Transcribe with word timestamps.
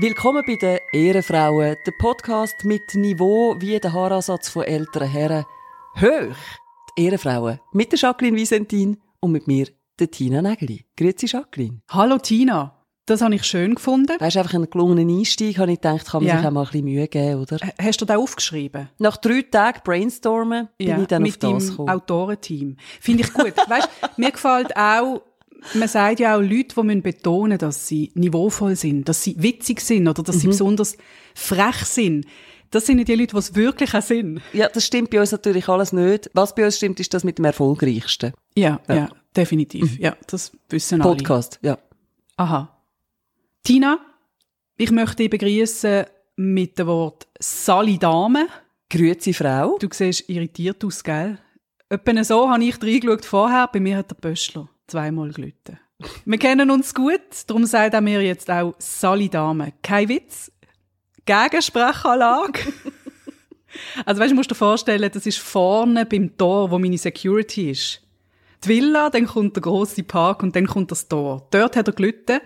Willkommen 0.00 0.42
bei 0.46 0.54
den 0.56 0.78
Ehrenfrauen, 0.92 1.76
der 1.84 1.92
Podcast 1.98 2.64
mit 2.64 2.94
Niveau 2.94 3.56
wie 3.58 3.78
der 3.80 3.92
Haaransatz 3.92 4.48
von 4.48 4.62
älteren 4.62 5.08
Herren. 5.08 5.44
Hoch! 6.00 6.36
Die 6.96 7.04
Ehrenfrauen 7.04 7.58
mit 7.72 7.90
der 7.92 7.98
Jacqueline 7.98 8.36
Visentin 8.36 8.98
und 9.20 9.32
mit 9.32 9.46
mir, 9.48 9.66
der 9.98 10.10
Tina 10.10 10.40
Nägeli. 10.42 10.84
Grüezi, 10.96 11.26
Jacqueline. 11.26 11.80
Hallo 11.90 12.18
Tina, 12.18 12.76
das 13.06 13.22
habe 13.22 13.34
ich 13.34 13.42
schön 13.44 13.74
gefunden. 13.74 14.14
Das 14.18 14.28
ist 14.28 14.36
einfach 14.36 14.54
ein 14.54 14.70
gelungener 14.70 15.00
Einstieg, 15.12 15.58
habe 15.58 15.72
ich 15.72 15.80
gedacht, 15.80 16.06
kann 16.06 16.22
man 16.22 16.28
Ja. 16.28 16.38
sich 16.38 16.46
auch 16.46 16.50
mal 16.52 16.60
ein 16.60 16.66
bisschen 16.66 16.84
Mühe 16.84 17.08
geben, 17.08 17.40
oder? 17.42 17.56
H- 17.56 17.72
Hast 17.82 18.00
du 18.00 18.04
das 18.04 18.16
aufgeschrieben? 18.16 18.88
Nach 18.98 19.16
drei 19.16 19.42
Tagen 19.42 19.80
Brainstormen 19.82 20.68
bin 20.78 21.00
ich 21.00 21.06
dann 21.08 21.22
mit 21.22 21.44
auf 21.44 21.54
das 21.54 21.70
gekommen. 21.70 21.88
Autorenteam. 21.90 22.76
Finde 23.00 23.24
ich 23.24 23.32
gut. 23.32 23.54
weißt, 23.68 23.88
mir 24.16 24.30
gefällt 24.30 24.76
auch, 24.76 25.22
man 25.74 25.88
sagt 25.88 26.20
ja 26.20 26.36
auch 26.36 26.40
Leute, 26.40 26.74
die 26.76 26.82
müssen 26.82 27.02
betonen, 27.02 27.58
dass 27.58 27.86
sie 27.88 28.10
niveauvoll 28.14 28.76
sind, 28.76 29.08
dass 29.08 29.22
sie 29.22 29.34
witzig 29.38 29.80
sind 29.80 30.06
oder 30.08 30.22
dass 30.22 30.36
Mhm. 30.36 30.40
sie 30.40 30.46
besonders 30.48 30.96
frech 31.34 31.84
sind. 31.84 32.26
Das 32.70 32.84
sind 32.86 32.96
nicht 32.96 33.08
die 33.08 33.14
Leute, 33.14 33.32
die 33.32 33.38
es 33.38 33.54
wirklich 33.54 33.94
auch 33.94 34.02
sind. 34.02 34.42
Ja, 34.52 34.68
das 34.68 34.84
stimmt 34.84 35.10
bei 35.10 35.20
uns 35.20 35.32
natürlich 35.32 35.68
alles 35.68 35.92
nicht. 35.92 36.30
Was 36.34 36.54
bei 36.54 36.64
uns 36.66 36.76
stimmt, 36.76 37.00
ist 37.00 37.12
das 37.14 37.24
mit 37.24 37.38
dem 37.38 37.46
erfolgreichsten 37.46 38.32
Ja, 38.56 38.80
ja, 38.88 39.08
definitiv. 39.36 39.98
Ja, 39.98 40.16
das 40.26 40.52
wissen 40.68 41.00
alle. 41.00 41.14
Podcast. 41.16 41.58
Ja. 41.62 41.78
Aha. 42.36 42.76
Tina, 43.64 43.98
ich 44.76 44.90
möchte 44.90 45.16
dich 45.16 45.30
begrüßen 45.30 46.04
mit 46.36 46.78
dem 46.78 46.86
Wort 46.86 47.26
Sali 47.40 47.98
Dame. 47.98 48.46
Grüezi, 48.90 49.32
Frau. 49.32 49.76
Du 49.78 49.88
siehst 49.90 50.28
irritiert 50.28 50.84
aus, 50.84 51.02
gell? 51.02 51.38
Etwa 51.90 52.22
so 52.24 52.48
habe 52.50 52.64
ich 52.64 52.80
reingeschaut 52.82 53.24
vorher. 53.24 53.68
Bei 53.72 53.80
mir 53.80 53.96
hat 53.96 54.10
der 54.10 54.16
Pöstler 54.16 54.68
zweimal 54.88 55.30
gelitten. 55.30 55.78
Wir 56.24 56.38
kennen 56.38 56.70
uns 56.70 56.94
gut, 56.94 57.20
darum 57.46 57.66
sagt 57.66 57.94
er 57.94 58.00
mir 58.00 58.22
jetzt 58.22 58.50
auch 58.50 58.74
Sali 58.78 59.28
Dame. 59.28 59.72
Kein 59.82 60.08
Witz. 60.08 60.52
Gegensprechanlage. 61.26 62.72
also 64.06 64.20
weißt 64.20 64.30
du, 64.30 64.34
musst 64.34 64.50
dir 64.50 64.54
vorstellen, 64.54 65.10
das 65.12 65.26
ist 65.26 65.38
vorne 65.38 66.06
beim 66.06 66.36
Tor, 66.36 66.70
wo 66.70 66.78
meine 66.78 66.98
Security 66.98 67.70
ist. 67.70 68.00
Die 68.64 68.68
Villa, 68.68 69.10
dann 69.10 69.26
kommt 69.26 69.56
der 69.56 69.62
große 69.62 70.02
Park 70.04 70.42
und 70.42 70.56
dann 70.56 70.66
kommt 70.66 70.90
das 70.90 71.08
Tor. 71.08 71.46
Dort 71.50 71.76
hat 71.76 71.88
er 71.88 71.94
gelitten 71.94 72.40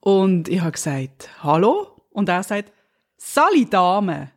und 0.00 0.48
ich 0.48 0.60
habe 0.60 0.72
gesagt, 0.72 1.30
hallo? 1.42 2.02
Und 2.10 2.28
er 2.28 2.42
sagt, 2.42 2.72
Sali 3.16 3.66
Dame. 3.68 4.30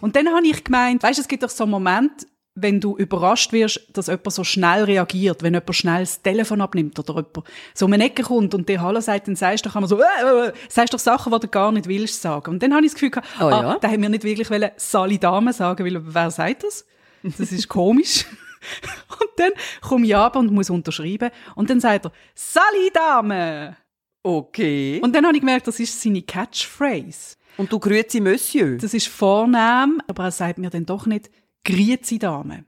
Und 0.00 0.16
dann 0.16 0.28
habe 0.28 0.46
ich 0.46 0.64
gemeint, 0.64 1.02
weißt, 1.02 1.18
es 1.18 1.28
gibt 1.28 1.42
doch 1.42 1.50
so 1.50 1.64
einen 1.64 1.72
Moment, 1.72 2.26
wenn 2.54 2.80
du 2.80 2.96
überrascht 2.96 3.52
wirst, 3.52 3.80
dass 3.94 4.08
jemand 4.08 4.32
so 4.32 4.44
schnell 4.44 4.84
reagiert, 4.84 5.42
wenn 5.42 5.54
jemand 5.54 5.74
schnell 5.74 6.00
das 6.00 6.20
Telefon 6.20 6.60
abnimmt 6.60 6.98
oder 6.98 7.14
jemand 7.14 7.44
so 7.74 7.86
um 7.86 7.92
eine 7.92 8.04
Ecke 8.04 8.22
kommt 8.22 8.54
und 8.54 8.68
dir 8.68 8.82
Hallo 8.82 9.00
sagt, 9.00 9.28
dann 9.28 9.36
sagst 9.36 9.64
du 9.64 9.70
doch 9.70 9.76
immer 9.76 9.86
so, 9.86 9.98
äh, 9.98 10.04
äh, 10.22 10.48
äh, 10.48 10.52
sagst 10.68 10.92
doch 10.92 10.98
Sachen, 10.98 11.32
die 11.32 11.40
du 11.40 11.48
gar 11.48 11.72
nicht 11.72 11.88
willst 11.88 12.20
sagen. 12.20 12.50
Und 12.50 12.62
dann 12.62 12.74
habe 12.74 12.84
ich 12.84 12.92
das 12.92 12.94
Gefühl 12.94 13.10
gehabt, 13.10 13.28
Oh 13.40 13.44
ah, 13.44 13.62
ja? 13.62 13.78
da 13.78 13.88
haben 13.88 14.02
wir 14.02 14.08
nicht 14.10 14.24
wirklich 14.24 14.48
Sali 14.76 15.18
Dame 15.18 15.52
sagen, 15.52 15.84
weil 15.84 16.02
wer 16.04 16.30
sagt 16.30 16.64
das? 16.64 16.84
Das 17.22 17.52
ist 17.52 17.68
komisch. 17.68 18.26
und 19.20 19.30
dann 19.36 19.52
komme 19.80 20.06
ich 20.06 20.14
ab 20.14 20.36
und 20.36 20.52
muss 20.52 20.68
unterschreiben 20.68 21.30
und 21.54 21.70
dann 21.70 21.80
sagt 21.80 22.06
er, 22.06 22.12
Sali 22.34 22.90
Dame! 22.92 23.76
Okay. 24.24 25.00
Und, 25.02 25.14
dann 25.16 25.24
habe 25.24 25.34
ich 25.34 25.40
gemerkt, 25.40 25.66
das 25.66 25.80
ist 25.80 26.00
seine 26.00 26.22
Catchphrase. 26.22 27.36
und 27.56 27.72
du 27.72 27.80
grüezi, 27.80 28.20
Monsieur. 28.20 28.76
Das 28.76 28.94
ist 28.94 29.08
vornehm, 29.08 30.00
aber 30.06 30.24
er 30.24 30.30
sagt 30.30 30.58
mir 30.58 30.70
dann 30.70 30.86
doch 30.86 31.06
nicht 31.06 31.28
Griezi 31.64 32.18
Dame. 32.18 32.64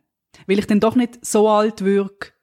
Weil 0.46 0.58
ich 0.58 0.66
dann 0.66 0.80
doch 0.80 0.96
nicht 0.96 1.24
so 1.24 1.48
alt 1.48 1.84
wirke 1.84 2.34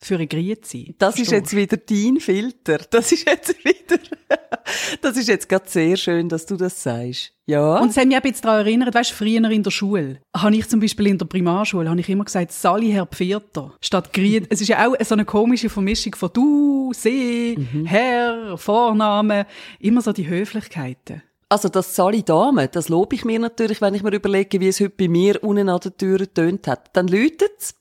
für 0.00 0.14
eine 0.14 0.26
Griezi. 0.26 0.94
Das 0.98 1.18
ist 1.18 1.32
jetzt 1.32 1.54
wieder 1.56 1.76
dein 1.76 2.20
Filter. 2.20 2.78
Das 2.90 3.10
ist 3.10 3.26
jetzt 3.26 3.64
wieder. 3.64 3.98
das 5.02 5.16
ist 5.16 5.28
jetzt 5.28 5.48
gerade 5.48 5.68
sehr 5.68 5.96
schön, 5.96 6.28
dass 6.28 6.46
du 6.46 6.56
das 6.56 6.82
sagst. 6.82 7.32
Ja. 7.46 7.78
Und 7.78 7.90
es 7.90 7.96
hat 7.96 8.06
mich 8.06 8.16
auch 8.16 8.22
ein 8.22 8.30
bisschen 8.30 8.42
daran 8.42 8.66
erinnert, 8.66 8.94
weißt 8.94 9.10
du, 9.10 9.14
früher 9.14 9.50
in 9.50 9.62
der 9.62 9.70
Schule, 9.70 10.20
habe 10.36 10.54
ich 10.54 10.68
zum 10.68 10.80
Beispiel 10.80 11.08
in 11.08 11.18
der 11.18 11.26
Primarschule, 11.26 11.88
habe 11.88 11.98
ich 11.98 12.08
immer 12.08 12.24
gesagt, 12.24 12.52
Sali 12.52 12.90
Herr 12.90 13.06
Pfirter, 13.06 13.74
statt 13.80 14.12
Griet. 14.12 14.46
es 14.50 14.60
ist 14.60 14.68
ja 14.68 14.86
auch 14.86 14.94
so 15.00 15.14
eine 15.14 15.24
komische 15.24 15.68
Vermischung 15.68 16.14
von 16.14 16.30
du, 16.32 16.92
sie, 16.94 17.58
Herr, 17.84 18.56
Vorname, 18.56 19.46
immer 19.80 20.02
so 20.02 20.12
die 20.12 20.28
Höflichkeiten. 20.28 21.22
Also 21.48 21.68
das 21.68 21.94
Sali 21.94 22.22
Dame, 22.22 22.68
das 22.68 22.88
lobe 22.88 23.16
ich 23.16 23.24
mir 23.24 23.38
natürlich, 23.38 23.80
wenn 23.80 23.94
ich 23.94 24.02
mir 24.02 24.12
überlege, 24.12 24.60
wie 24.60 24.68
es 24.68 24.80
heute 24.80 24.90
bei 24.90 25.08
mir 25.08 25.42
unten 25.42 25.68
an 25.68 25.80
der 25.80 25.96
Tür 25.96 26.18
getönt 26.18 26.66
hat. 26.66 26.94
Dann 26.94 27.08
läutet's. 27.08 27.74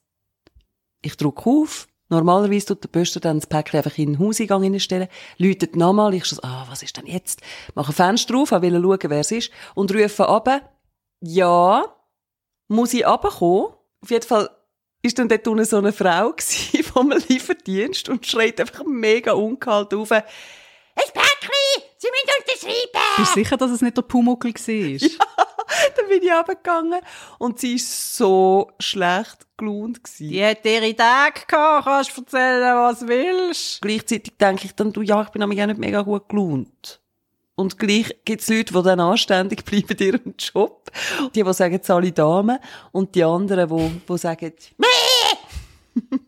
Ich 1.02 1.18
drücke 1.18 1.50
auf. 1.50 1.88
Normalerweise 2.10 2.68
tut 2.68 2.84
der 2.86 2.90
Pöster 2.90 3.20
dann 3.20 3.40
das 3.40 3.48
Päckchen 3.48 3.80
einfach 3.80 3.98
in 3.98 4.14
den 4.14 4.20
Hauseingang 4.20 4.64
hineinstellen. 4.64 5.10
Läutet 5.38 5.76
nochmal. 5.76 6.14
Ich 6.14 6.24
so, 6.24 6.42
ah, 6.42 6.66
was 6.70 6.82
ist 6.82 6.96
denn 6.96 7.06
jetzt? 7.06 7.42
Mache 7.76 7.92
ein 7.92 7.96
Fenster 7.96 8.38
auf, 8.38 8.52
will 8.52 8.82
schauen, 8.82 9.00
wer 9.04 9.20
es 9.20 9.32
ist. 9.32 9.52
Und 9.76 9.94
rufe 9.94 10.28
ab, 10.28 10.48
ja, 11.20 11.84
muss 12.70 12.94
ich 12.94 13.06
runterkommen? 13.06 13.74
Auf 14.02 14.12
jeden 14.12 14.26
Fall 14.26 14.50
ist 15.02 15.20
dann 15.20 15.28
dort 15.28 15.48
unten 15.48 15.66
so 15.66 15.78
eine 15.78 15.92
Frau 15.92 16.32
gsi 16.38 16.84
vom 16.84 17.12
Lieferdienst 17.28 18.08
und 18.08 18.26
schreit 18.26 18.62
einfach 18.62 18.86
mega 18.86 19.34
ungehalten 19.34 20.00
auf. 20.00 20.12
Ein 20.12 20.24
Päckchen! 20.96 21.84
Sie 21.98 22.08
müssen 22.08 22.37
unterschreiben! 22.64 23.02
Bist 23.18 23.36
du 23.36 23.40
sicher, 23.40 23.58
dass 23.58 23.72
es 23.72 23.82
nicht 23.82 23.98
der 23.98 24.02
Pumuckl 24.02 24.54
war? 24.54 25.10
Dann 25.98 26.08
bin 26.08 26.24
ich 26.24 26.32
runtergegangen 26.32 27.02
und 27.40 27.60
sie 27.60 27.76
ist 27.76 28.16
so 28.16 28.72
schlecht 28.80 29.46
gelaunt 29.58 30.04
gsi. 30.04 30.30
Die 30.30 30.46
hat 30.46 30.66
ihre 30.66 30.96
Tage 30.96 31.42
gehabt, 31.48 31.86
kannst 31.86 32.18
du 32.18 32.22
erzählen, 32.22 32.76
was 32.76 33.00
du 33.00 33.08
willst. 33.08 33.82
Gleichzeitig 33.82 34.38
denke 34.38 34.66
ich 34.66 34.76
dann, 34.76 34.94
du, 34.94 35.02
ja, 35.02 35.22
ich 35.24 35.30
bin 35.30 35.42
nämlich 35.42 35.62
auch 35.62 35.66
nicht 35.66 35.80
mega 35.80 36.02
gut 36.02 36.30
gelaunt. 36.30 37.02
Und 37.56 37.80
gleich 37.80 38.16
gibt's 38.24 38.50
Leute, 38.50 38.74
die 38.74 38.84
dann 38.84 39.00
anständig 39.00 39.66
bleiben 39.66 39.98
in 39.98 40.06
ihrem 40.06 40.36
Job. 40.38 40.92
Die, 41.36 41.44
die 41.44 41.54
sagen, 41.54 41.82
alle 41.88 42.12
Damen. 42.12 42.60
Und 42.92 43.16
die 43.16 43.24
anderen, 43.24 43.68
die, 43.68 44.02
die 44.08 44.18
sagen, 44.18 44.54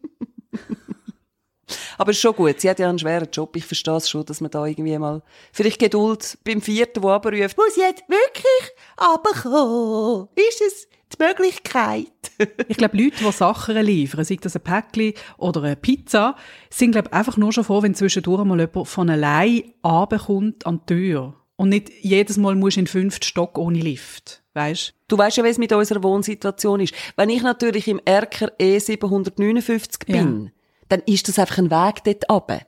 Aber 1.99 2.11
es 2.11 2.17
ist 2.17 2.21
schon 2.21 2.35
gut. 2.35 2.61
Sie 2.61 2.69
hat 2.69 2.79
ja 2.79 2.87
einen 2.87 2.97
schweren 2.97 3.27
Job. 3.29 3.53
Ich 3.57 3.65
verstehe 3.65 3.97
es 3.97 4.09
schon, 4.09 4.25
dass 4.25 4.39
man 4.39 4.49
da 4.49 4.65
irgendwie 4.65 4.97
mal, 4.97 5.21
vielleicht 5.51 5.79
Geduld 5.79 6.37
beim 6.45 6.61
vierten, 6.61 7.01
der 7.01 7.11
runterruft. 7.11 7.57
Muss 7.57 7.75
jetzt 7.75 8.03
wirklich 8.07 8.71
runterkommen? 8.97 10.29
Ist 10.35 10.61
es 10.61 10.87
die 11.13 11.23
Möglichkeit? 11.23 12.07
Ich 12.69 12.77
glaube, 12.77 12.95
Leute, 12.95 13.17
die 13.19 13.31
Sachen 13.33 13.75
liefern, 13.83 14.23
sei 14.23 14.37
das 14.39 14.55
ein 14.55 14.61
Päckchen 14.61 15.13
oder 15.37 15.61
eine 15.61 15.75
Pizza, 15.75 16.37
sind, 16.69 16.91
glaube 16.91 17.11
einfach 17.11 17.35
nur 17.35 17.51
schon 17.51 17.65
froh, 17.65 17.81
wenn 17.83 17.95
zwischendurch 17.95 18.45
mal 18.45 18.61
jemand 18.61 18.87
von 18.87 19.09
allein 19.09 19.73
runterkommt 19.83 20.65
an 20.65 20.79
die 20.87 20.93
Tür. 20.93 21.33
Und 21.57 21.67
nicht 21.67 21.91
jedes 21.99 22.37
Mal 22.37 22.55
musst 22.55 22.77
du 22.77 22.79
in 22.79 22.85
den 22.85 22.91
fünften 22.91 23.25
Stock 23.25 23.57
ohne 23.57 23.79
Lift. 23.79 24.41
Weißt 24.53 24.93
Du 25.09 25.17
weißt 25.17 25.35
ja, 25.35 25.43
wie 25.43 25.49
es 25.49 25.57
mit 25.57 25.73
unserer 25.73 26.01
Wohnsituation 26.01 26.79
ist. 26.79 26.93
Wenn 27.17 27.29
ich 27.29 27.41
natürlich 27.41 27.89
im 27.89 27.99
Erker 28.05 28.53
E759 28.57 30.05
bin, 30.05 30.51
dann 30.89 31.01
ist 31.05 31.27
das 31.27 31.39
einfach 31.39 31.57
ein 31.57 31.71
Weg 31.71 32.03
dort 32.03 32.29
runter. 32.29 32.61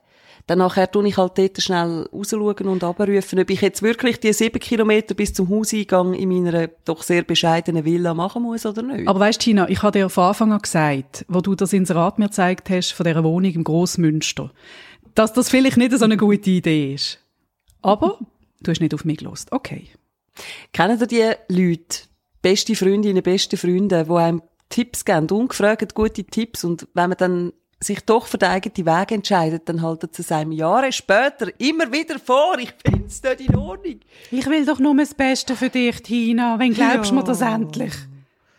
Dann 0.46 0.58
nachher 0.58 0.90
tue 0.90 1.06
ich 1.06 1.16
halt 1.16 1.38
dort 1.38 1.62
schnell 1.62 2.08
rausschauen 2.12 2.66
und 2.66 2.82
abrufen, 2.82 3.38
ob 3.38 3.50
ich 3.50 3.60
jetzt 3.60 3.82
wirklich 3.82 4.18
die 4.18 4.32
sieben 4.32 4.58
Kilometer 4.58 5.14
bis 5.14 5.32
zum 5.32 5.48
Hauseingang 5.48 6.14
in 6.14 6.28
meiner 6.28 6.68
doch 6.84 7.02
sehr 7.02 7.22
bescheidenen 7.22 7.84
Villa 7.84 8.12
machen 8.12 8.42
muss 8.42 8.66
oder 8.66 8.82
nicht. 8.82 9.06
Aber 9.06 9.20
weißt 9.20 9.40
Tina, 9.40 9.68
ich 9.68 9.82
habe 9.82 9.96
dir 9.96 10.08
von 10.08 10.24
Anfang 10.24 10.52
an 10.52 10.60
gesagt, 10.60 11.24
wo 11.28 11.40
du 11.40 11.54
das 11.54 11.72
Inserat 11.72 12.18
mir 12.18 12.26
gezeigt 12.26 12.70
hast 12.70 12.92
von 12.92 13.04
dieser 13.04 13.22
Wohnung 13.22 13.52
im 13.52 13.64
Grossmünster, 13.64 14.50
dass 15.14 15.32
das 15.32 15.48
vielleicht 15.48 15.76
nicht 15.76 15.96
so 15.96 16.04
eine 16.04 16.16
gute 16.16 16.50
Idee 16.50 16.94
ist. 16.94 17.20
Aber 17.80 18.18
du 18.62 18.70
hast 18.70 18.80
nicht 18.80 18.94
auf 18.94 19.04
mich 19.04 19.18
gelost. 19.18 19.52
Okay. 19.52 19.88
Kennen 20.72 20.98
ihr 20.98 21.06
die 21.06 21.54
Leute, 21.54 21.98
beste 22.40 22.74
Freundinnen, 22.74 23.22
beste 23.22 23.56
Freunde, 23.56 24.06
die 24.08 24.12
einem 24.12 24.42
Tipps 24.70 25.04
geben, 25.04 25.28
ungefragt 25.30 25.94
gute 25.94 26.24
Tipps 26.24 26.64
und 26.64 26.88
wenn 26.94 27.10
man 27.10 27.18
dann 27.18 27.52
sich 27.82 28.00
doch 28.00 28.26
für 28.26 28.38
den 28.38 28.50
eigenen 28.50 28.86
Weg 28.86 29.12
entscheidet, 29.12 29.68
dann 29.68 29.82
halten 29.82 30.08
sie 30.12 30.22
es 30.22 30.32
einem 30.32 30.52
Jahre 30.52 30.92
später 30.92 31.48
immer 31.58 31.92
wieder 31.92 32.18
vor. 32.18 32.58
Ich 32.58 32.72
finde 32.84 33.06
es 33.06 33.22
nicht 33.22 33.48
in 33.48 33.56
Ordnung. 33.56 34.00
Ich 34.30 34.46
will 34.46 34.64
doch 34.64 34.78
nur 34.78 34.96
das 34.96 35.14
Beste 35.14 35.56
für 35.56 35.68
dich, 35.68 36.02
Tina. 36.02 36.58
Wenn 36.58 36.74
glaubst 36.74 37.10
du 37.10 37.14
mir 37.14 37.24
das 37.24 37.40
endlich? 37.40 37.94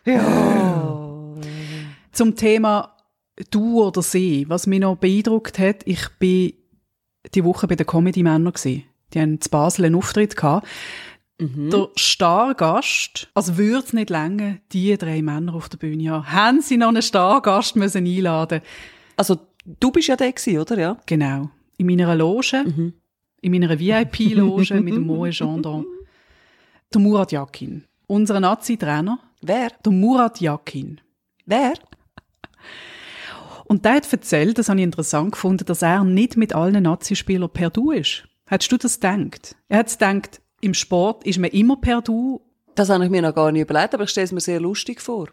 Ja. 0.06 1.36
Zum 2.12 2.36
Thema 2.36 2.96
du 3.50 3.84
oder 3.84 4.02
sie, 4.02 4.46
was 4.50 4.68
mich 4.68 4.80
noch 4.80 4.98
beeindruckt 4.98 5.58
hat, 5.58 5.82
ich 5.86 6.08
bin 6.20 6.54
die 7.34 7.44
Woche 7.44 7.68
bei 7.68 7.76
den 7.76 7.88
Comedy-Männern 7.88 8.54
gsi. 8.54 8.86
Die 9.14 9.20
haben 9.20 9.40
zu 9.40 9.50
Basel 9.50 9.86
einen 9.86 9.96
Auftritt 9.96 10.36
gehabt. 10.36 10.68
Der 11.40 11.90
Stargast, 11.96 13.28
also 13.34 13.58
würde 13.58 13.86
es 13.86 13.92
nicht 13.92 14.10
länger, 14.10 14.58
die 14.72 14.96
drei 14.98 15.22
Männer 15.22 15.56
auf 15.56 15.68
der 15.68 15.78
Bühne 15.78 16.12
haben, 16.12 16.32
haben 16.32 16.62
sie 16.62 16.78
noch 16.78 16.90
einen 16.90 17.02
Stargast 17.02 17.76
müssen 17.76 18.06
einladen. 18.06 18.62
Also, 19.18 19.38
du 19.80 19.92
bist 19.92 20.08
ja 20.08 20.16
der 20.16 20.32
gewesen, 20.32 20.60
oder? 20.60 20.78
Ja. 20.78 20.98
Genau. 21.06 21.50
In 21.78 21.88
meiner 21.88 22.16
Loge, 22.16 22.64
in 23.42 23.52
meiner 23.52 23.78
VIP-Loge 23.80 24.80
mit 24.82 24.96
dem 24.96 25.06
Moe 25.08 25.30
Gendron. 25.30 25.86
Der 26.94 27.02
Murat 27.02 27.32
Yakin. 27.32 27.84
Unser 28.06 28.40
Nazi-Trainer, 28.40 29.18
Wer? 29.42 29.72
der 29.84 29.92
Murat 29.92 30.40
Yakin. 30.40 31.02
Wer? 31.48 31.74
Und 33.66 33.84
der 33.84 33.94
hat 33.94 34.14
erzählt, 34.14 34.60
das 34.60 34.70
habe 34.70 34.80
ich 34.80 34.84
interessant 34.84 35.32
gefunden, 35.32 35.66
dass 35.66 35.82
er 35.82 36.04
nicht 36.04 36.38
mit 36.38 36.54
allen 36.54 36.84
Nazi-Spielern 36.84 37.50
per 37.50 37.72
Du 37.72 37.92
ist. 37.92 38.28
Hättest 38.46 38.72
du 38.72 38.78
das 38.78 39.00
gedacht? 39.00 39.56
Er 39.70 39.80
hat 39.80 39.90
gedacht, 39.90 40.42
im 40.62 40.76
Sport 40.76 41.26
ist 41.26 41.40
man 41.40 41.50
immer 41.50 41.78
per 41.78 42.02
Du. 42.02 42.42
Das 42.76 42.90
habe 42.90 43.04
ich 43.06 43.10
mir 43.10 43.22
noch 43.24 43.34
gar 43.34 43.52
nicht 43.52 43.64
überlegt, 43.64 43.96
aber 43.96 44.04
ich 44.04 44.12
stelle 44.12 44.26
es 44.26 44.32
mir 44.32 44.42
sehr 44.42 44.60
lustig 44.60 45.02
vor. 45.02 45.30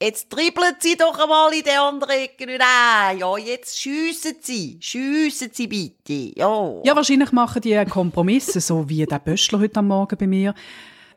Jetzt 0.00 0.28
dribbeln 0.28 0.76
sie 0.78 0.96
doch 0.96 1.18
einmal 1.18 1.52
in 1.52 1.64
die 1.64 1.70
andere 1.70 2.12
Ecke 2.12 2.46
nicht 2.46 2.60
ein. 2.60 3.18
Ja, 3.18 3.36
jetzt 3.36 3.80
schiessen 3.80 4.36
sie. 4.40 4.78
Schiessen 4.80 5.50
sie 5.52 5.66
bitte. 5.66 6.38
Ja. 6.38 6.74
Ja, 6.84 6.94
wahrscheinlich 6.94 7.32
machen 7.32 7.62
die 7.62 7.84
Kompromisse, 7.84 8.60
so 8.60 8.88
wie 8.88 9.04
der 9.04 9.18
Böschler 9.18 9.58
heute 9.58 9.80
am 9.80 9.88
Morgen 9.88 10.16
bei 10.16 10.28
mir. 10.28 10.54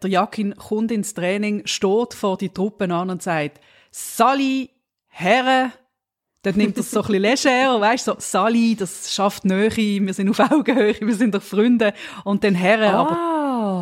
Der 0.01 0.09
Jakin 0.09 0.55
kommt 0.55 0.91
ins 0.91 1.13
Training, 1.13 1.61
steht 1.65 2.15
vor 2.15 2.37
die 2.37 2.49
Truppen 2.49 2.91
an 2.91 3.11
und 3.11 3.21
sagt, 3.21 3.59
Sali, 3.91 4.71
Herren, 5.09 5.73
Dort 6.43 6.57
nimmt 6.57 6.75
das 6.75 6.89
so 6.89 7.03
ein 7.03 7.21
bisschen 7.21 7.21
leger, 7.53 7.79
weißt 7.81 8.05
so, 8.05 8.15
Sali, 8.17 8.75
das 8.75 9.13
schafft 9.13 9.45
Nähe, 9.45 9.69
wir 9.77 10.13
sind 10.15 10.27
auf 10.27 10.39
Augenhöhe, 10.39 10.95
wir 10.99 11.13
sind 11.13 11.35
doch 11.35 11.43
Freunde. 11.43 11.93
Und 12.23 12.43
dann 12.43 12.55
Herren, 12.55 12.95
aber 12.95 13.11
Ah, 13.11 13.30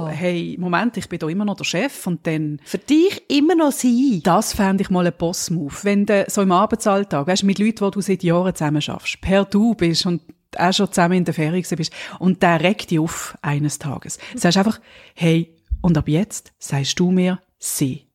hey, 0.09 0.55
Moment, 0.59 0.97
ich 0.97 1.07
bin 1.09 1.19
da 1.19 1.27
immer 1.27 1.45
noch 1.45 1.55
der 1.57 1.63
Chef. 1.63 2.05
Und 2.07 2.25
dann, 2.27 2.59
Für 2.63 2.77
dich 2.77 3.23
immer 3.29 3.55
noch 3.55 3.71
sie. 3.71 4.21
das 4.23 4.53
fände 4.53 4.81
ich 4.83 4.89
mal 4.89 5.05
ein 5.05 5.13
Boss-Move. 5.17 5.73
Wenn 5.83 6.05
du 6.05 6.25
so 6.27 6.41
im 6.41 6.51
Arbeitsalltag, 6.51 7.27
weißt, 7.27 7.43
mit 7.43 7.59
Leuten, 7.59 7.85
die 7.85 7.91
du 7.91 8.01
seit 8.01 8.23
Jahren 8.23 8.53
zusammen 8.55 8.81
schaffst, 8.81 9.21
per 9.21 9.45
Du 9.45 9.75
bist 9.75 10.05
und 10.05 10.21
auch 10.57 10.73
schon 10.73 10.91
zusammen 10.91 11.19
in 11.19 11.25
der 11.25 11.33
Ferie 11.33 11.61
gewesen 11.61 11.75
bist, 11.77 11.93
und 12.19 12.41
der 12.41 12.61
regt 12.61 12.91
dich 12.91 12.99
auf 12.99 13.37
eines 13.41 13.79
Tages. 13.79 14.17
Sagst 14.35 14.57
einfach, 14.57 14.79
hey, 15.15 15.53
und 15.81 15.97
ab 15.97 16.07
jetzt 16.07 16.51
sagst 16.59 16.99
du 16.99 17.11
mir 17.11 17.39
sie. 17.57 18.05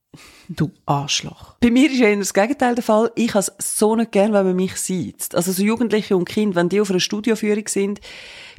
Du 0.49 0.71
Arschloch. 0.87 1.57
Bei 1.61 1.71
mir 1.71 1.91
ist 1.91 2.01
eher 2.01 2.17
das 2.17 2.35
Gegenteil 2.35 2.75
der 2.75 2.85
Fall. 2.85 3.11
Ich 3.17 3.35
habe 3.35 3.47
es 3.59 3.79
so 3.79 3.97
nicht 3.97 4.13
gern, 4.13 4.33
wenn 4.33 4.47
man 4.47 4.55
mich 4.55 4.77
sieht. 4.77 5.35
Also 5.35 5.53
so 5.53 5.63
Jugendliche 5.63 6.17
und 6.17 6.29
Kinder, 6.29 6.57
wenn 6.57 6.69
die 6.69 6.81
auf 6.81 6.91
einer 6.91 7.01
Studioführung 7.01 7.67
sind, 7.67 8.01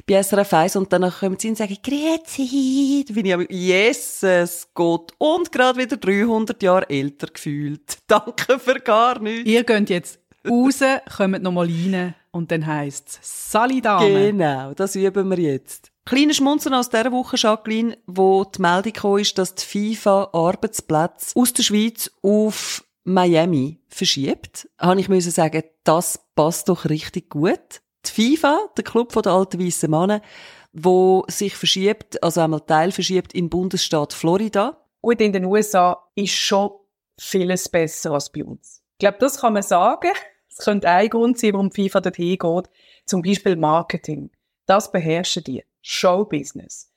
bei 0.06 0.22
SRF 0.22 0.52
1 0.52 0.76
und 0.76 0.92
danach 0.92 1.20
kommen 1.20 1.36
sie 1.38 1.48
und 1.48 1.58
sagen, 1.58 1.76
Grüezi, 1.82 3.04
da 3.06 3.14
bin 3.14 3.26
ich 3.26 3.34
aber, 3.34 3.50
Jesus 3.50 4.68
Gott, 4.72 5.12
und 5.18 5.50
gerade 5.50 5.80
wieder 5.80 5.96
300 5.96 6.62
Jahre 6.62 6.88
älter 6.88 7.26
gefühlt. 7.26 7.98
Danke 8.06 8.58
für 8.58 8.78
gar 8.80 9.18
nichts. 9.18 9.50
Ihr 9.50 9.64
geht 9.64 9.90
jetzt 9.90 10.20
raus, 10.48 10.80
kommt 11.16 11.42
nochmal 11.42 11.66
rein 11.66 12.14
und 12.30 12.52
dann 12.52 12.66
heisst 12.66 13.18
es 13.20 13.50
Sali 13.50 13.80
Dame. 13.80 14.30
Genau, 14.30 14.74
das 14.74 14.94
üben 14.94 15.28
wir 15.30 15.38
jetzt. 15.38 15.90
Kleine 16.04 16.34
Schmunzeln 16.34 16.74
aus 16.74 16.88
dieser 16.88 17.10
Woche, 17.10 17.36
Jacqueline, 17.36 17.98
wo 18.06 18.44
die 18.44 18.62
Meldung 18.62 18.92
kam, 18.92 19.18
ist, 19.18 19.36
dass 19.38 19.56
die 19.56 19.96
FIFA 19.96 20.30
Arbeitsplätze 20.32 21.34
aus 21.34 21.52
der 21.52 21.64
Schweiz 21.64 22.12
auf 22.22 22.84
Miami 23.02 23.80
verschiebt. 23.88 24.68
Habe 24.78 25.00
ich 25.00 25.08
müssen 25.08 25.32
sagen, 25.32 25.64
das 25.82 26.20
passt 26.36 26.68
doch 26.68 26.84
richtig 26.84 27.30
gut. 27.30 27.80
Die 28.08 28.36
FIFA, 28.36 28.68
der 28.76 28.84
Club 28.84 29.12
der 29.22 29.32
alten 29.32 29.60
weißen 29.60 29.90
Männer, 29.90 30.22
wo 30.72 31.24
sich 31.28 31.56
verschiebt, 31.56 32.22
also 32.22 32.40
einmal 32.40 32.60
Teil 32.60 32.92
verschiebt 32.92 33.32
in 33.32 33.44
den 33.44 33.50
Bundesstaat 33.50 34.12
Florida. 34.12 34.84
Und 35.00 35.20
in 35.20 35.32
den 35.32 35.44
USA 35.44 36.08
ist 36.14 36.34
schon 36.34 36.70
vieles 37.18 37.68
besser 37.68 38.12
als 38.12 38.30
bei 38.30 38.44
uns. 38.44 38.82
Ich 38.92 38.98
glaube, 38.98 39.18
das 39.20 39.40
kann 39.40 39.54
man 39.54 39.62
sagen. 39.62 40.12
Es 40.48 40.64
könnte 40.64 40.88
ein 40.88 41.08
Grund 41.08 41.38
sein, 41.38 41.52
warum 41.52 41.70
FIFA 41.70 42.00
dorthin 42.00 42.38
geht. 42.38 42.70
Zum 43.04 43.22
Beispiel 43.22 43.56
Marketing. 43.56 44.30
Das 44.66 44.90
beherrschen 44.90 45.44
die. 45.44 45.64
Showbusiness. 45.82 46.90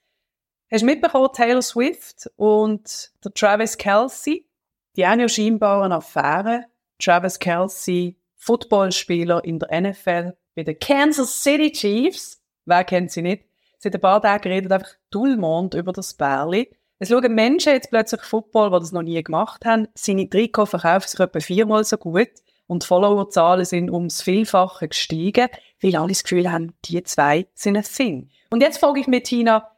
Hast 0.70 0.80
du 0.82 0.86
mitbekommen, 0.86 1.28
Taylor 1.32 1.62
Swift 1.62 2.30
und 2.36 3.12
der 3.24 3.32
Travis 3.32 3.76
Kelsey? 3.76 4.48
Die 4.96 5.06
haben 5.06 5.20
ja 5.20 5.28
scheinbar 5.28 5.84
eine 5.84 5.96
Affäre. 5.96 6.64
Travis 6.98 7.38
Kelsey, 7.38 8.18
Footballspieler 8.36 9.44
in 9.44 9.58
der 9.58 9.80
NFL 9.80 10.36
bei 10.54 10.62
den 10.62 10.78
Kansas 10.78 11.42
City 11.42 11.72
Chiefs. 11.72 12.40
Wer 12.64 12.84
kennt 12.84 13.10
sie 13.10 13.22
nicht? 13.22 13.44
Seit 13.78 13.94
ein 13.94 14.00
paar 14.00 14.20
Tagen 14.20 14.48
redet 14.48 14.72
einfach 14.72 14.90
Dulmond 15.10 15.74
über 15.74 15.92
das 15.92 16.14
Bärli. 16.14 16.70
Es 16.98 17.08
schauen 17.08 17.34
Menschen 17.34 17.72
jetzt 17.72 17.90
plötzlich 17.90 18.20
Football, 18.20 18.70
die 18.70 18.80
das 18.80 18.92
noch 18.92 19.02
nie 19.02 19.22
gemacht 19.22 19.64
haben. 19.64 19.88
Seine 19.94 20.28
Trikots 20.28 20.70
verkaufen 20.70 21.08
sich 21.08 21.18
etwa 21.18 21.40
viermal 21.40 21.84
so 21.84 21.96
gut 21.96 22.28
und 22.66 22.82
die 22.82 22.86
Followerzahlen 22.86 23.64
sind 23.64 23.90
ums 23.90 24.20
Vielfache 24.20 24.86
gestiegen, 24.86 25.48
weil 25.80 25.96
alle 25.96 26.08
das 26.08 26.22
Gefühl 26.22 26.52
haben, 26.52 26.74
die 26.84 27.02
zwei 27.02 27.46
sind 27.54 27.76
ein 27.76 27.84
Thing. 27.84 28.30
Und 28.50 28.62
jetzt 28.62 28.78
frage 28.78 29.00
ich 29.00 29.06
mich, 29.06 29.22
Tina, 29.22 29.70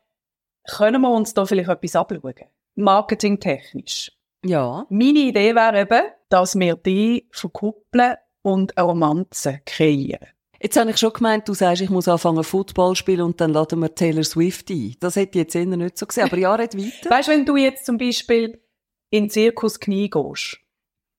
können 0.69 1.01
wir 1.01 1.11
uns 1.11 1.33
da 1.33 1.47
vielleicht 1.47 1.71
etwas 1.71 1.97
abschauen? 1.97 2.35
Marketingtechnisch. 2.75 4.13
Ja. 4.45 4.87
Meine 4.89 5.21
Idee 5.21 5.55
wäre 5.55 5.81
eben, 5.81 6.03
dass 6.29 6.59
wir 6.59 6.75
die 6.75 7.29
verkuppeln 7.31 8.17
und 8.43 8.77
eine 8.77 8.87
Romanze 8.87 9.61
kreieren. 9.65 10.29
Jetzt 10.63 10.79
habe 10.79 10.91
ich 10.91 10.97
schon 10.97 11.13
gemeint, 11.13 11.49
du 11.49 11.55
sagst, 11.55 11.83
ich 11.83 11.91
muss 11.91 12.07
anfangen 12.07 12.45
Football 12.45 12.95
spielen 12.95 13.23
und 13.23 13.41
dann 13.41 13.53
laden 13.53 13.81
wir 13.81 13.93
Taylor 13.93 14.23
Swift 14.23 14.71
ein. 14.71 14.95
Das 15.01 15.17
hätte 15.17 15.31
ich 15.31 15.45
jetzt 15.45 15.57
eher 15.57 15.67
nicht 15.67 15.99
so 15.99 16.07
gesehen, 16.07 16.23
aber 16.25 16.39
ja, 16.39 16.55
red 16.55 16.79
weiter. 16.79 17.11
Weißt 17.11 17.27
du, 17.27 17.33
wenn 17.33 17.45
du 17.45 17.57
jetzt 17.57 17.85
zum 17.85 17.99
Beispiel 17.99 18.61
in 19.11 19.25
den 19.25 19.31
Zirkus 19.31 19.81
Knie 19.81 20.09
gehst 20.09 20.59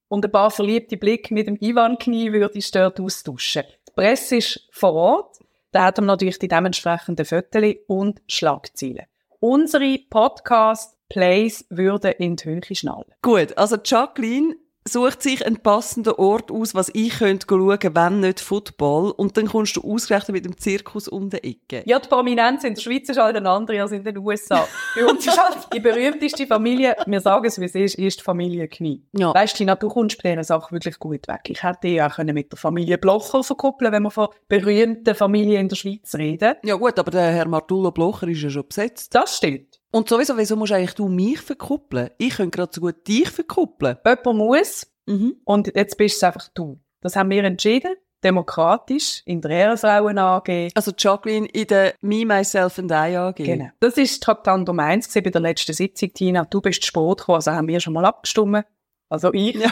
und 0.08 0.24
ein 0.24 0.32
paar 0.32 0.50
verliebte 0.50 0.96
Blicke 0.96 1.34
mit 1.34 1.46
dem 1.46 1.58
Ivan 1.60 1.98
Knie 1.98 2.32
würdest 2.32 2.74
dort 2.74 2.98
austauschen. 2.98 3.64
Die 3.86 3.92
Presse 3.92 4.36
ist 4.36 4.66
vor 4.70 4.94
Ort, 4.94 5.36
da 5.72 5.84
hat 5.84 5.98
man 5.98 6.06
natürlich 6.06 6.38
die 6.38 6.48
dementsprechenden 6.48 7.26
Fotos 7.26 7.74
und 7.86 8.22
Schlagzeilen. 8.26 9.04
Unsere 9.40 9.98
Podcast-Plays 10.08 11.66
würden 11.68 12.12
in 12.12 12.36
die 12.36 12.44
Höhe 12.46 12.62
schnallen. 12.74 13.12
Gut, 13.20 13.58
also 13.58 13.76
Jacqueline 13.84 14.56
sucht 14.86 15.22
sich 15.22 15.44
einen 15.44 15.56
passenden 15.56 16.12
Ort 16.14 16.50
aus, 16.50 16.74
was 16.74 16.90
ich 16.92 17.18
könnte 17.18 17.46
schauen, 17.48 17.78
wenn 17.94 18.20
nicht 18.20 18.40
Football. 18.40 19.12
Und 19.12 19.36
dann 19.36 19.46
kommst 19.46 19.76
du 19.76 19.80
ausgerechnet 19.80 20.34
mit 20.34 20.44
dem 20.44 20.58
Zirkus 20.58 21.08
um 21.08 21.30
die 21.30 21.38
Ecke. 21.38 21.82
Ja, 21.86 21.98
die 21.98 22.08
Prominenz 22.08 22.64
in 22.64 22.74
der 22.74 22.80
Schweiz 22.80 23.08
ist 23.08 23.18
halt 23.18 23.36
eine 23.36 23.48
andere 23.48 23.80
als 23.80 23.92
in 23.92 24.04
den 24.04 24.18
USA. 24.18 24.66
Bei 24.94 25.06
uns 25.06 25.26
ist 25.26 25.40
halt 25.40 25.68
die 25.72 25.80
berühmteste 25.80 26.46
Familie, 26.46 26.96
wir 27.06 27.20
sagen 27.20 27.46
es, 27.46 27.58
wie 27.58 27.64
es 27.64 27.74
ist, 27.74 27.94
ist 27.94 28.20
die 28.20 28.24
Familie 28.24 28.68
Knie. 28.68 29.02
Ja. 29.12 29.34
Weißt 29.34 29.54
du, 29.54 29.58
Tina, 29.58 29.74
du 29.74 29.88
kommst 29.88 30.22
bei 30.22 30.30
dieser 30.30 30.44
Sache 30.44 30.72
wirklich 30.72 30.98
gut 30.98 31.26
weg. 31.28 31.40
Ich 31.48 31.62
hätte 31.62 31.80
dich 31.84 32.02
auch 32.02 32.18
mit 32.18 32.52
der 32.52 32.58
Familie 32.58 32.98
Blocher 32.98 33.42
verkuppeln 33.42 33.92
wenn 33.92 34.02
wir 34.02 34.10
von 34.10 34.28
berühmten 34.48 35.14
Familien 35.14 35.62
in 35.62 35.68
der 35.68 35.76
Schweiz 35.76 36.14
reden. 36.14 36.54
Ja 36.62 36.74
gut, 36.74 36.98
aber 36.98 37.10
der 37.10 37.32
Herr 37.32 37.48
Martullo 37.48 37.90
Blocher 37.90 38.28
ist 38.28 38.42
ja 38.42 38.50
schon 38.50 38.66
besetzt. 38.68 39.14
Das 39.14 39.36
stimmt. 39.36 39.80
Und 39.94 40.08
sowieso, 40.08 40.36
wieso 40.36 40.56
musst 40.56 40.72
eigentlich 40.72 40.94
du 40.94 41.06
mich 41.06 41.40
verkuppeln? 41.40 42.10
Ich 42.18 42.34
könnte 42.36 42.56
gerade 42.58 42.72
so 42.74 42.80
gut 42.80 43.06
dich 43.06 43.30
verkuppeln. 43.30 43.96
Jemand 44.04 44.38
muss 44.38 44.86
Mhm. 45.06 45.36
und 45.44 45.70
jetzt 45.76 45.96
bist 45.96 46.16
es 46.16 46.22
einfach 46.24 46.48
du. 46.54 46.80
Das 47.00 47.14
haben 47.14 47.30
wir 47.30 47.44
entschieden, 47.44 47.94
demokratisch, 48.24 49.22
in 49.26 49.40
der 49.40 49.50
Ehrenfrauen 49.52 50.18
AG. 50.18 50.70
Also 50.74 50.92
Jacqueline 50.98 51.46
in 51.46 51.66
der 51.68 51.94
Me, 52.00 52.24
Myself 52.26 52.78
and 52.78 52.90
I 52.90 53.14
AG. 53.16 53.34
Genau. 53.36 53.68
Das 53.78 53.96
ist 53.96 54.22
Traktandum 54.22 54.80
1 54.80 55.06
gewesen 55.08 55.22
bei 55.24 55.30
der 55.30 55.42
letzten 55.42 55.74
Sitzung, 55.74 56.12
Tina. 56.12 56.44
Du 56.44 56.60
bist 56.60 56.82
zu 56.82 56.88
spät 56.88 57.18
gekommen, 57.18 57.36
also 57.36 57.52
haben 57.52 57.68
wir 57.68 57.78
schon 57.78 57.92
mal 57.92 58.04
abgestimmt. 58.04 58.64
Also 59.08 59.32
ich. 59.32 59.54
Ja, 59.60 59.70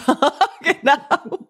genau. 0.62 1.48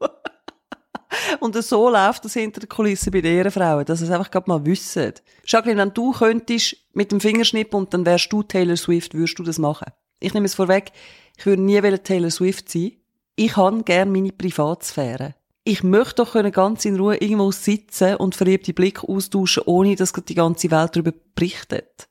Und 1.40 1.54
so 1.62 1.88
läuft 1.88 2.24
das 2.24 2.34
hinter 2.34 2.60
der 2.60 2.68
Kulisse 2.68 3.10
bei 3.10 3.20
den 3.20 3.36
Ehrenfrauen, 3.36 3.84
dass 3.84 3.98
sie 3.98 4.06
es 4.06 4.10
einfach 4.10 4.30
gerade 4.30 4.48
mal 4.48 4.64
wissen. 4.64 5.12
Jacqueline, 5.46 5.80
wenn 5.80 5.94
du 5.94 6.12
könntest 6.12 6.76
mit 6.92 7.12
dem 7.12 7.20
Fingerschnipp 7.20 7.74
und 7.74 7.92
dann 7.92 8.06
wärst 8.06 8.32
du 8.32 8.42
Taylor 8.42 8.76
Swift, 8.76 9.14
würdest 9.14 9.38
du 9.38 9.42
das 9.42 9.58
machen? 9.58 9.92
Ich 10.20 10.34
nehme 10.34 10.46
es 10.46 10.54
vorweg, 10.54 10.92
ich 11.36 11.46
würde 11.46 11.62
nie 11.62 11.80
Taylor 11.80 12.30
Swift 12.30 12.70
sein. 12.70 12.92
Ich 13.34 13.56
habe 13.56 13.82
gern 13.82 14.12
meine 14.12 14.32
Privatsphäre. 14.32 15.34
Ich 15.64 15.82
möchte 15.82 16.24
doch 16.24 16.52
ganz 16.52 16.84
in 16.84 16.96
Ruhe 16.96 17.16
irgendwo 17.16 17.52
sitzen 17.52 18.16
und 18.16 18.34
verliebte 18.34 18.72
Blicke 18.72 19.08
austauschen, 19.08 19.62
ohne 19.66 19.94
dass 19.94 20.12
die 20.12 20.34
ganze 20.34 20.70
Welt 20.70 20.96
darüber 20.96 21.12
berichtet. 21.34 22.08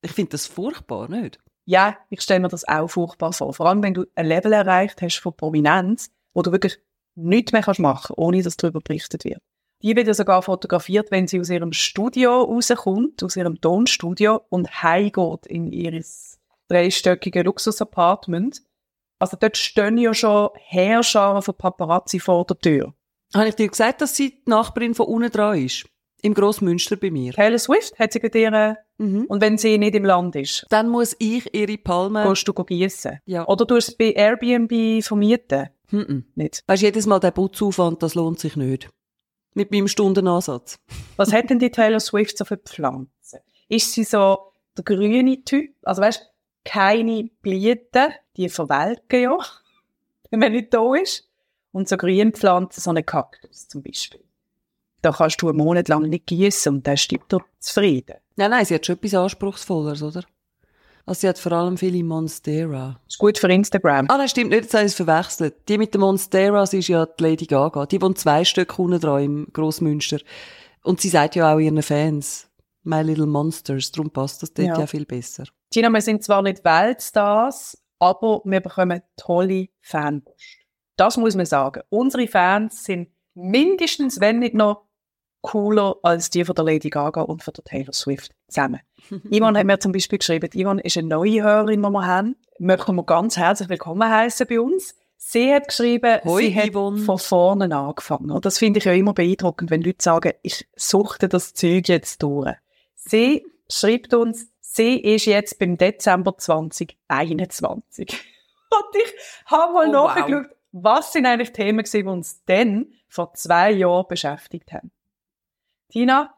Ich 0.00 0.12
finde 0.12 0.30
das 0.30 0.46
furchtbar, 0.46 1.08
nicht? 1.08 1.38
Ja, 1.66 1.96
ich 2.10 2.20
stelle 2.20 2.40
mir 2.40 2.48
das 2.48 2.66
auch 2.66 2.88
furchtbar 2.88 3.32
vor. 3.32 3.54
Vor 3.54 3.66
allem, 3.66 3.82
wenn 3.82 3.94
du 3.94 4.04
ein 4.14 4.26
Level 4.26 4.52
erreicht 4.52 5.00
hast 5.02 5.18
von 5.18 5.34
Prominenz, 5.34 6.10
wo 6.34 6.42
du 6.42 6.52
wirklich 6.52 6.78
nichts 7.16 7.52
mehr 7.52 7.62
kannst 7.62 7.80
machen, 7.80 8.14
ohne 8.16 8.42
dass 8.42 8.56
darüber 8.56 8.80
berichtet 8.80 9.24
wird. 9.24 9.38
Die 9.82 9.94
wird 9.96 10.06
ja 10.06 10.14
sogar 10.14 10.42
fotografiert, 10.42 11.10
wenn 11.10 11.26
sie 11.26 11.40
aus 11.40 11.50
ihrem 11.50 11.72
Studio 11.72 12.42
rauskommt, 12.42 13.22
aus 13.22 13.36
ihrem 13.36 13.60
Tonstudio 13.60 14.40
und 14.48 14.82
heimgeht 14.82 15.46
in 15.46 15.72
ihres 15.72 16.38
dreistöckige 16.68 17.42
Luxus-Apartment. 17.42 18.62
Also 19.18 19.36
dort 19.38 19.56
stehen 19.56 19.98
ja 19.98 20.14
schon 20.14 20.48
Heerscharen 20.56 21.42
von 21.42 21.54
Paparazzi 21.54 22.18
vor 22.18 22.44
der 22.46 22.58
Tür. 22.58 22.94
Habe 23.34 23.48
ich 23.48 23.54
dir 23.56 23.68
gesagt, 23.68 24.00
dass 24.00 24.16
sie 24.16 24.30
die 24.30 24.42
Nachbarin 24.50 24.94
von 24.94 25.06
unten 25.06 25.30
dran 25.30 25.58
ist? 25.58 25.86
Im 26.22 26.32
Grossmünster 26.32 26.96
bei 26.96 27.10
mir. 27.10 27.32
Taylor 27.34 27.58
Swift 27.58 27.98
hat 27.98 28.12
sie 28.12 28.20
bei 28.20 28.28
dir, 28.28 28.78
Mhm. 28.96 29.24
und 29.28 29.40
wenn 29.42 29.58
sie 29.58 29.76
nicht 29.76 29.94
im 29.96 30.04
Land 30.04 30.36
ist, 30.36 30.64
Dann 30.70 30.88
muss 30.88 31.16
ich 31.18 31.52
ihre 31.52 31.76
Palme... 31.76 32.24
gehst 32.28 32.46
du 32.46 32.52
gießen. 32.54 33.18
Ja. 33.26 33.46
Oder 33.48 33.66
du 33.66 33.74
hast 33.76 33.88
es 33.88 33.96
bei 33.96 34.12
Airbnb 34.12 35.02
vermieten. 35.04 35.68
Mhm. 35.90 36.24
Nicht. 36.34 36.64
Weisst, 36.66 36.82
jedes 36.82 37.06
Mal 37.06 37.20
der 37.20 37.30
Putzaufwand, 37.30 38.02
das 38.02 38.14
lohnt 38.14 38.38
sich 38.38 38.56
nicht. 38.56 38.88
Mit 39.54 39.70
meinem 39.70 39.88
Stundenansatz. 39.88 40.78
Was 41.16 41.32
hat 41.32 41.50
denn 41.50 41.58
die 41.58 41.70
Taylor 41.70 42.00
Swift 42.00 42.36
so 42.36 42.44
für 42.44 42.56
Pflanzen? 42.56 43.40
Ist 43.68 43.92
sie 43.92 44.04
so 44.04 44.52
der 44.76 44.84
grüne 44.84 45.44
Typ? 45.44 45.74
Also 45.82 46.02
weißt, 46.02 46.28
keine 46.64 47.30
Blüten, 47.42 48.12
die 48.36 48.48
verwelken 48.48 49.22
ja, 49.22 49.38
wenn 50.30 50.40
man 50.40 50.52
nicht 50.52 50.74
da 50.74 50.94
ist. 50.94 51.28
Und 51.72 51.88
so 51.88 51.96
Grünpflanzen, 51.96 52.80
so 52.80 52.90
ein 52.90 53.04
Kaktus 53.04 53.68
zum 53.68 53.82
Beispiel. 53.82 54.24
Da 55.02 55.12
kannst 55.12 55.42
du 55.42 55.48
einen 55.48 55.58
Monat 55.58 55.88
lang 55.88 56.08
nicht 56.08 56.26
gießen 56.26 56.76
und 56.76 56.86
dann 56.86 56.96
stirbt 56.96 57.34
er 57.34 57.44
zufrieden. 57.58 58.16
Nein, 58.36 58.50
nein, 58.50 58.64
sie 58.64 58.74
hat 58.74 58.86
schon 58.86 58.96
etwas 58.96 59.14
Anspruchsvolleres, 59.14 60.02
oder? 60.02 60.24
Also 61.06 61.20
sie 61.20 61.28
hat 61.28 61.38
vor 61.38 61.52
allem 61.52 61.76
viele 61.76 62.02
Monstera. 62.02 62.98
Ist 63.06 63.18
gut 63.18 63.38
für 63.38 63.52
Instagram. 63.52 64.06
Ah, 64.08 64.16
nein, 64.16 64.28
stimmt 64.28 64.50
nicht, 64.50 64.62
jetzt 64.62 64.74
habe 64.74 64.84
ich 64.84 64.92
es 64.92 64.96
verwechselt. 64.96 65.54
Die 65.68 65.76
mit 65.76 65.92
den 65.92 66.00
Monsteras 66.00 66.72
ist 66.72 66.88
ja 66.88 67.04
die 67.04 67.22
Lady 67.22 67.44
Gaga. 67.46 67.84
Die 67.86 68.00
wohnt 68.00 68.18
zwei 68.18 68.44
Stück 68.44 68.78
unten 68.78 69.00
dran 69.00 69.22
im 69.22 69.46
Grossmünster. 69.52 70.18
Und 70.82 71.00
sie 71.00 71.10
sagt 71.10 71.34
ja 71.34 71.54
auch 71.54 71.58
ihren 71.58 71.82
Fans, 71.82 72.48
My 72.84 73.02
Little 73.02 73.26
Monsters, 73.26 73.92
darum 73.92 74.10
passt 74.10 74.42
das 74.42 74.52
dort 74.52 74.68
ja, 74.68 74.78
Ja. 74.80 74.86
viel 74.86 75.04
besser. 75.04 75.44
Tina, 75.70 75.90
wir 75.90 76.00
sind 76.00 76.22
zwar 76.22 76.42
nicht 76.42 76.64
Weltstars, 76.64 77.78
aber 77.98 78.40
wir 78.44 78.60
bekommen 78.60 79.02
tolle 79.16 79.68
Fanpost. 79.82 80.58
Das 80.96 81.16
muss 81.16 81.34
man 81.34 81.46
sagen. 81.46 81.82
Unsere 81.88 82.26
Fans 82.28 82.84
sind 82.84 83.08
mindestens, 83.34 84.20
wenn 84.20 84.38
nicht 84.38 84.54
noch 84.54 84.86
cooler 85.44 85.96
als 86.02 86.30
die 86.30 86.44
von 86.44 86.54
der 86.54 86.64
Lady 86.64 86.88
Gaga 86.90 87.20
und 87.20 87.42
von 87.44 87.52
der 87.54 87.62
Taylor 87.64 87.92
Swift 87.92 88.32
zusammen. 88.48 88.80
Yvonne 89.30 89.58
hat 89.60 89.66
mir 89.66 89.78
zum 89.78 89.92
Beispiel 89.92 90.18
geschrieben, 90.18 90.48
Yvonne 90.52 90.80
ist 90.82 90.96
eine 90.96 91.06
neue 91.08 91.42
Hörerin, 91.42 91.82
die 91.82 91.90
wir 91.90 92.06
haben. 92.06 92.36
Möchten 92.58 92.96
wir 92.96 93.04
ganz 93.04 93.36
herzlich 93.36 93.68
willkommen 93.68 94.10
heißen 94.10 94.46
bei 94.48 94.58
uns. 94.60 94.94
Sie 95.16 95.52
hat 95.54 95.68
geschrieben, 95.68 96.20
Hoi, 96.24 96.42
sie 96.46 96.54
hat 96.56 96.72
Yvonne. 96.72 96.98
von 96.98 97.18
vorne 97.18 97.76
angefangen. 97.76 98.30
Und 98.30 98.44
das 98.44 98.58
finde 98.58 98.78
ich 98.78 98.84
ja 98.84 98.92
immer 98.92 99.12
beeindruckend, 99.14 99.70
wenn 99.70 99.82
Leute 99.82 100.02
sagen, 100.02 100.32
ich 100.42 100.66
suchte 100.76 101.28
das 101.28 101.52
Zeug 101.54 101.88
jetzt 101.88 102.22
durch. 102.22 102.54
Sie 102.94 103.46
schreibt 103.70 104.14
uns, 104.14 104.48
sie 104.60 104.96
ist 104.98 105.26
jetzt 105.26 105.58
beim 105.58 105.76
Dezember 105.76 106.36
2021. 106.36 108.08
Und 108.70 108.96
ich 108.96 109.14
habe 109.46 109.72
mal 109.72 109.88
Oh, 109.88 109.92
wow. 109.92 110.16
nachgeschaut, 110.16 110.46
was 110.72 111.12
sind 111.12 111.26
eigentlich 111.26 111.52
Themen 111.52 111.78
gewesen, 111.84 112.00
die 112.06 112.08
uns 112.12 112.42
dann 112.46 112.86
vor 113.08 113.32
zwei 113.34 113.70
Jahren 113.70 114.06
beschäftigt 114.08 114.72
haben. 114.72 114.90
Tina, 115.94 116.34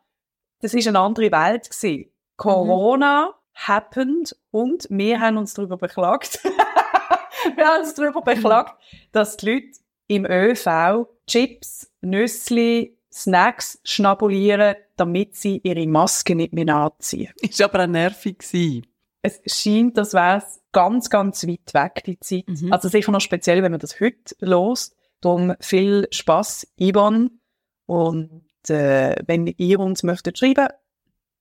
das 0.61 0.75
ist 0.75 0.87
eine 0.87 0.99
andere 0.99 1.33
Welt 1.33 1.71
gewesen. 1.71 2.11
Corona 2.37 3.33
happened 3.55 4.37
und 4.51 4.87
wir 4.91 5.19
haben 5.19 5.39
uns 5.39 5.55
darüber 5.55 5.79
beklagt. 5.79 6.45
wir 7.57 7.67
haben 7.67 7.81
uns 7.81 7.95
darüber 7.95 8.21
beklagt, 8.21 8.79
dass 9.13 9.39
die 9.39 9.51
Leute 9.51 9.79
im 10.09 10.27
ÖV 10.27 11.09
Chips, 11.27 11.91
Nüssli, 12.03 12.99
Snacks 13.11 13.81
schnabulieren, 13.83 14.75
damit 14.97 15.37
sie 15.37 15.63
ihre 15.65 15.87
Maske 15.87 16.35
nicht 16.35 16.53
mehr 16.53 16.69
anziehen. 16.77 17.33
Ist 17.41 17.63
aber 17.63 17.85
auch 17.85 17.89
nervig 17.89 18.41
gewesen. 18.41 18.87
Es 19.23 19.41
scheint, 19.47 19.97
das 19.97 20.13
wäre 20.13 20.43
ganz, 20.73 21.09
ganz 21.09 21.47
weit 21.47 21.73
weg, 21.73 22.03
die 22.05 22.21
Zeit. 22.21 22.45
Mhm. 22.47 22.75
Also 22.75 22.91
sicher 22.91 23.11
noch 23.11 23.23
speziell, 23.23 23.63
wenn 23.63 23.73
man 23.73 23.81
das 23.81 24.01
heute 24.01 24.37
lost. 24.41 24.95
Darum 25.23 25.55
viel 25.61 26.09
Spaß, 26.11 26.75
Ivan. 26.77 27.41
Und 27.87 28.46
äh, 28.71 29.17
wenn 29.27 29.47
ihr 29.47 29.81
uns 29.81 30.03
möchtet 30.03 30.39
schreiben, 30.39 30.69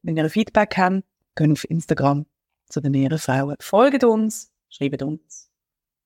wenn 0.01 0.17
ihr 0.17 0.29
Feedback 0.29 0.77
habt, 0.77 1.03
könnt 1.36 1.53
auf 1.53 1.70
Instagram 1.70 2.25
zu 2.70 2.82
den 2.82 2.94
Ehrenfrauen. 2.94 3.55
Folgt 3.60 4.03
uns, 4.03 4.51
schreibt 4.70 5.01
uns, 5.01 5.50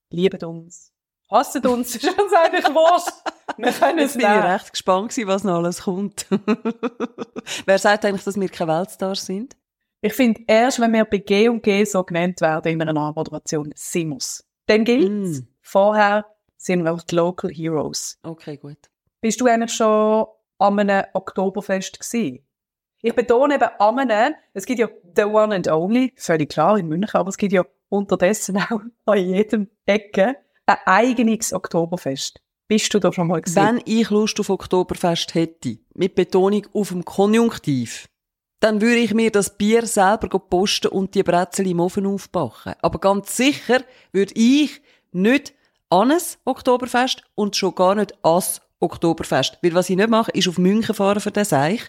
liebt 0.10 0.44
uns, 0.44 0.92
hasst 1.30 1.66
uns, 1.66 1.96
ist 1.96 2.06
uns 2.06 2.34
eigentlich 2.34 2.66
wurscht. 2.66 3.14
Wir 3.58 3.72
können 3.72 4.00
es 4.00 4.14
Jetzt 4.16 4.24
bin 4.24 4.38
ich 4.38 4.44
recht 4.44 4.72
gespannt 4.72 5.10
gewesen, 5.10 5.28
was 5.28 5.44
noch 5.44 5.56
alles 5.56 5.82
kommt. 5.84 6.28
Wer 7.66 7.80
sagt 7.80 8.06
eigentlich, 8.06 8.24
dass 8.24 8.40
wir 8.40 8.50
keine 8.50 8.72
Weltstars 8.72 9.26
sind? 9.26 9.56
Ich 10.02 10.14
finde, 10.14 10.42
erst 10.48 10.80
wenn 10.80 10.94
wir 10.94 11.04
bei 11.06 11.18
G 11.18 11.50
und 11.50 11.62
G 11.62 11.84
so 11.84 12.04
genannt 12.04 12.40
werden 12.42 12.72
in 12.72 12.82
einer 12.82 13.00
Anmoderation, 13.00 13.72
sind 13.76 14.12
wir's. 14.12 14.46
Dann 14.68 14.86
gilt's. 14.86 15.42
Mm. 15.42 15.48
Vorher 15.62 16.26
sind 16.58 16.84
wir 16.84 16.94
auch 16.94 17.02
die 17.02 17.16
Local 17.16 17.52
Heroes. 17.52 18.18
Okay, 18.24 18.58
gut. 18.58 18.78
Bist 19.20 19.42
du 19.42 19.48
eigentlich 19.48 19.74
schon 19.74 20.26
an 20.60 20.80
einem 20.80 21.06
Oktoberfest 21.14 22.00
gewesen? 22.00 22.46
Ich 23.02 23.16
betone 23.16 23.56
eben 23.56 23.70
an 23.80 24.00
einem, 24.00 24.36
es 24.54 24.66
gibt 24.66 24.80
ja 24.80 24.90
the 25.16 25.24
one 25.24 25.56
and 25.56 25.68
only, 25.70 26.14
völlig 26.18 26.50
klar 26.50 26.78
in 26.78 26.88
München, 26.88 27.16
aber 27.20 27.30
es 27.30 27.38
gibt 27.38 27.54
ja 27.54 27.64
unterdessen 27.88 28.58
auch 28.70 28.82
an 29.06 29.18
jedem 29.18 29.70
Ecke 29.86 30.36
ein 30.66 30.78
eigenes 30.86 31.54
Oktoberfest. 31.54 32.42
Bist 32.68 32.94
du 32.94 33.00
da 33.00 33.12
schon 33.12 33.28
mal 33.28 33.42
gesehen? 33.42 33.66
Wenn 33.66 33.82
ich 33.86 34.10
Lust 34.12 34.40
auf 34.40 34.50
Oktoberfest 34.50 35.34
hätte, 35.34 35.80
mit 35.96 36.14
Betonung 36.14 36.68
auf 36.74 36.90
dem 36.90 37.04
Konjunktiv, 37.04 38.08
dann 38.60 38.82
würde 38.82 39.00
ich 39.00 39.14
mir 39.14 39.32
das 39.32 39.58
Bier 39.58 39.88
selber 39.88 40.38
posten 40.38 40.90
und 40.90 41.16
die 41.16 41.24
Brezel 41.24 41.66
im 41.66 41.80
Ofen 41.80 42.06
aufbacken. 42.06 42.76
Aber 42.82 43.00
ganz 43.00 43.36
sicher 43.36 43.82
würde 44.12 44.34
ich 44.36 44.82
nicht 45.12 45.54
an 45.90 46.12
ein 46.12 46.22
Oktoberfest 46.46 47.24
und 47.36 47.56
schon 47.56 47.74
gar 47.74 47.96
nicht 47.96 48.14
as 48.22 48.62
Oktoberfest. 48.80 49.60
Weil 49.62 49.74
was 49.74 49.90
ich 49.90 49.96
nicht 49.96 50.10
mache, 50.10 50.32
ist 50.32 50.48
auf 50.48 50.58
München 50.58 50.96
fahren 50.96 51.20
für 51.20 51.32
den 51.32 51.46
Seich. 51.46 51.82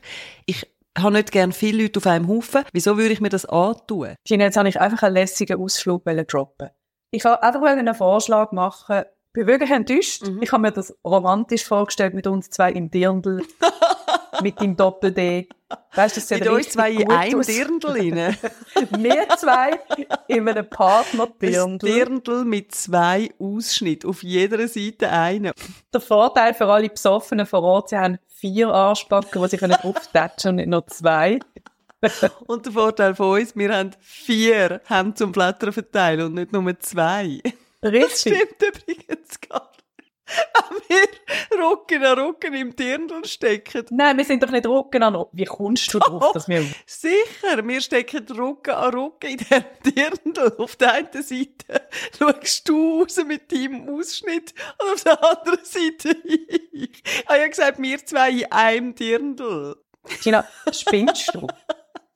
Ich 0.47 0.67
habe 0.99 1.13
nicht 1.13 1.33
gern 1.33 1.53
viele 1.53 1.85
Leute 1.85 1.99
auf 1.99 2.07
einem 2.07 2.29
Haufen. 2.29 2.65
Wieso 2.73 2.97
würde 2.97 3.13
ich 3.13 3.21
mir 3.21 3.29
das 3.29 3.47
antun? 3.47 4.15
Tina, 4.25 4.45
jetzt 4.45 4.57
habe 4.57 4.69
ich 4.69 4.81
einfach 4.81 5.03
einen 5.03 5.15
lässigen 5.15 5.61
Ausflug 5.61 6.05
wollen 6.05 6.27
droppen. 6.27 6.71
Ich 7.13 7.25
wollte 7.25 7.43
einfach 7.43 7.63
einen 7.63 7.95
Vorschlag 7.95 8.53
machen. 8.53 9.03
Ich 9.03 9.33
bin 9.33 9.47
wirklich 9.47 9.71
enttäuscht. 9.71 10.27
Mhm. 10.27 10.43
Ich 10.43 10.51
habe 10.53 10.63
mir 10.63 10.73
das 10.73 10.97
romantisch 11.05 11.65
vorgestellt 11.65 12.15
mit 12.15 12.27
uns 12.27 12.51
zwei 12.51 12.73
im 12.73 12.91
Dirndl, 12.91 13.43
mit 14.43 14.61
dem 14.61 14.77
Doppel-D. 14.77 15.49
Weißt 15.95 16.17
du, 16.17 16.21
das 16.21 16.31
Mit 16.31 16.49
uns 16.49 16.69
zwei 16.71 16.93
in 16.93 17.11
einem. 17.11 17.43
Dirndl 17.43 17.91
rein. 17.91 18.37
Wir 18.99 19.29
zwei 19.39 19.79
in 20.27 20.49
einem 20.49 20.59
Ein 20.59 20.71
Partner-Dirndl. 20.71 21.87
Dirndl 21.87 22.45
mit 22.45 22.75
zwei 22.75 23.31
Ausschnitten. 23.39 24.11
Auf 24.11 24.23
jeder 24.23 24.67
Seite 24.67 25.11
einer. 25.11 25.53
Der 25.93 26.01
Vorteil 26.01 26.55
für 26.55 26.67
alle 26.67 26.89
Besoffenen 26.89 27.47
vor 27.47 27.63
Ort, 27.63 27.91
sie 27.91 27.99
haben 27.99 28.19
vier 28.27 28.69
Arschbacken, 28.69 29.43
die 29.43 29.49
sie 29.49 29.59
können 29.59 29.75
auftatschen 29.83 30.51
und 30.51 30.57
nicht 30.57 30.69
nur 30.69 30.87
zwei. 30.87 31.39
Und 32.47 32.65
der 32.65 32.73
Vorteil 32.73 33.15
von 33.15 33.39
uns, 33.39 33.55
wir 33.55 33.77
haben 33.77 33.91
vier 34.01 34.81
Hemden 34.87 35.17
zum 35.17 35.33
Blättern 35.33 35.71
verteilen 35.71 36.23
und 36.23 36.35
nicht 36.35 36.51
nur 36.51 36.81
zwei. 36.81 37.43
Das 37.83 37.93
Richtig. 37.93 38.37
stimmt 38.39 38.63
übrigens 38.63 39.39
gar 39.47 39.71
wir 40.89 41.59
Rücken 41.59 42.05
an 42.05 42.19
Rücken 42.19 42.55
im 42.55 42.75
Dirndl 42.77 43.25
stecken. 43.25 43.87
Nein, 43.91 44.17
wir 44.17 44.25
sind 44.25 44.43
doch 44.43 44.51
nicht 44.51 44.67
Rücken 44.67 45.03
an 45.03 45.15
Rücken. 45.15 45.37
Wie 45.37 45.45
kommst 45.45 45.93
du 45.93 45.99
drauf, 45.99 46.33
dass 46.33 46.49
wir... 46.49 46.65
Sicher, 46.87 47.67
wir 47.67 47.81
stecken 47.81 48.27
Rücken 48.29 48.75
an 48.75 48.95
Rücken 48.95 49.31
in 49.31 49.37
diesem 49.39 49.65
Dirndl. 49.85 50.55
Auf 50.59 50.77
der 50.77 50.93
einen 50.93 51.23
Seite 51.23 51.89
schaust 52.17 52.69
du 52.69 53.03
raus 53.03 53.21
mit 53.27 53.51
deinem 53.53 53.89
Ausschnitt 53.89 54.55
und 54.79 54.95
auf 54.95 55.05
der 55.05 55.23
anderen 55.23 55.65
Seite 55.65 56.17
ich. 56.25 56.71
Ich 56.73 57.25
habe 57.27 57.39
ja 57.41 57.49
gesagt, 57.49 57.81
wir 57.81 58.05
zwei 58.05 58.31
in 58.31 58.53
einem 58.53 58.95
Dirndl. 58.95 59.77
Tina, 60.23 60.47
spinnst 60.73 61.35
du? 61.35 61.47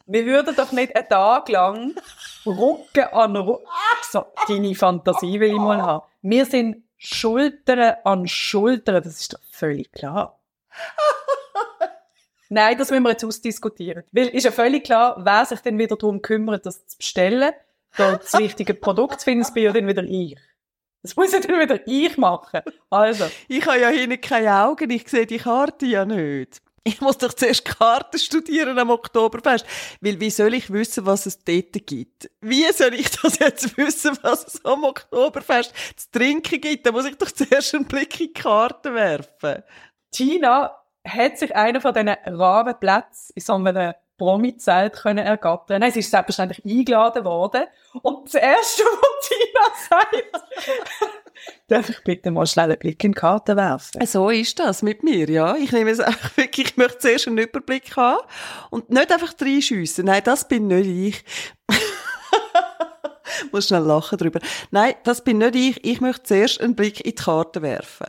Wir 0.06 0.26
würden 0.26 0.54
doch 0.54 0.72
nicht 0.72 0.94
einen 0.94 1.08
Tag 1.08 1.48
lang 1.48 1.94
Rücken 2.46 3.04
an 3.12 3.36
Rücken... 3.36 3.64
So, 4.10 4.26
deine 4.48 4.74
Fantasie 4.74 5.40
will 5.40 5.52
ich 5.52 5.58
mal 5.58 5.80
haben. 5.80 6.06
Wir 6.22 6.44
sind 6.46 6.83
Schultern 7.04 7.96
an 8.04 8.26
Schultern, 8.26 9.02
das 9.02 9.20
ist 9.20 9.34
doch 9.34 9.40
völlig 9.50 9.92
klar. 9.92 10.40
Nein, 12.48 12.78
das 12.78 12.90
müssen 12.90 13.02
wir 13.02 13.10
jetzt 13.10 13.24
ausdiskutieren. 13.24 14.04
Weil 14.12 14.28
ist 14.28 14.44
ja 14.44 14.50
völlig 14.50 14.84
klar, 14.84 15.16
wer 15.22 15.44
sich 15.44 15.60
dann 15.60 15.78
wieder 15.78 15.96
darum 15.96 16.22
kümmert, 16.22 16.66
das 16.66 16.86
zu 16.86 16.96
bestellen, 16.98 17.52
da 17.96 18.16
das 18.16 18.34
richtige 18.38 18.74
Produkt 18.74 19.20
zu 19.20 19.24
finden, 19.24 19.52
bin 19.52 19.64
ja 19.64 19.72
dann 19.72 19.86
wieder 19.86 20.02
ich. 20.02 20.38
Das 21.02 21.16
muss 21.16 21.32
ja 21.32 21.40
dann 21.40 21.60
wieder 21.60 21.86
ich 21.86 22.16
machen. 22.16 22.60
Also, 22.88 23.26
Ich 23.48 23.66
habe 23.66 23.80
ja 23.80 23.88
hinten 23.88 24.20
keine 24.20 24.64
Augen, 24.64 24.88
ich 24.90 25.06
sehe 25.08 25.26
die 25.26 25.38
Karte 25.38 25.84
ja 25.84 26.06
nicht. 26.06 26.62
Ich 26.86 27.00
muss 27.00 27.16
doch 27.16 27.32
zuerst 27.32 27.64
Karten 27.64 28.18
studieren 28.18 28.78
am 28.78 28.90
Oktoberfest. 28.90 29.64
Weil 30.02 30.20
wie 30.20 30.28
soll 30.28 30.52
ich 30.52 30.70
wissen, 30.70 31.06
was 31.06 31.24
es 31.24 31.42
dort 31.42 31.72
gibt? 31.86 32.30
Wie 32.42 32.70
soll 32.72 32.92
ich 32.92 33.10
das 33.10 33.38
jetzt 33.38 33.78
wissen, 33.78 34.18
was 34.20 34.46
es 34.46 34.64
am 34.66 34.84
Oktoberfest 34.84 35.72
zu 35.96 36.10
trinken 36.12 36.60
gibt? 36.60 36.86
Da 36.86 36.92
muss 36.92 37.06
ich 37.06 37.16
doch 37.16 37.30
zuerst 37.30 37.74
einen 37.74 37.86
Blick 37.86 38.20
in 38.20 38.26
die 38.26 38.32
Karten 38.34 38.94
werfen. 38.94 39.62
Tina 40.10 40.78
hat 41.06 41.38
sich 41.38 41.56
einen 41.56 41.80
von 41.80 41.94
diesen 41.94 42.10
raren 42.10 42.78
Plätzen 42.78 43.32
in 43.34 43.42
so 43.42 43.54
einem 43.54 43.94
Promi-Zelt 44.18 45.04
ergattern. 45.04 45.80
Nein, 45.80 45.90
sie 45.90 46.00
ist 46.00 46.10
selbstverständlich 46.10 46.64
eingeladen 46.64 47.24
worden. 47.24 47.64
Und 48.02 48.26
das 48.26 48.34
Erste, 48.34 48.82
was 48.84 49.28
Tina 49.28 49.60
sagt, 49.88 50.43
darf 51.68 51.88
ich 51.88 52.02
bitte 52.04 52.30
mal 52.30 52.46
schnell 52.46 52.70
einen 52.70 52.78
Blick 52.78 53.02
in 53.04 53.12
die 53.12 53.18
Karte 53.18 53.56
werfen? 53.56 54.06
So 54.06 54.28
ist 54.30 54.58
das 54.58 54.82
mit 54.82 55.02
mir, 55.02 55.28
ja. 55.28 55.56
Ich 55.56 55.72
nehme 55.72 55.90
es 55.90 56.00
einfach 56.00 56.36
wirklich, 56.36 56.70
ich 56.70 56.76
möchte 56.76 56.98
zuerst 56.98 57.28
einen 57.28 57.38
Überblick 57.38 57.96
haben 57.96 58.26
und 58.70 58.90
nicht 58.90 59.12
einfach 59.12 59.34
reinschiessen. 59.40 60.06
Nein, 60.06 60.22
das 60.24 60.48
bin 60.48 60.66
nicht 60.66 60.86
ich. 60.86 61.24
muss 63.52 63.68
schnell 63.68 63.82
lachen 63.82 64.18
drüber. 64.18 64.40
Nein, 64.70 64.94
das 65.04 65.24
bin 65.24 65.38
nicht 65.38 65.54
ich. 65.54 65.84
Ich 65.84 66.00
möchte 66.00 66.24
zuerst 66.24 66.60
einen 66.60 66.74
Blick 66.74 67.00
in 67.00 67.10
die 67.10 67.14
Karte 67.14 67.62
werfen. 67.62 68.06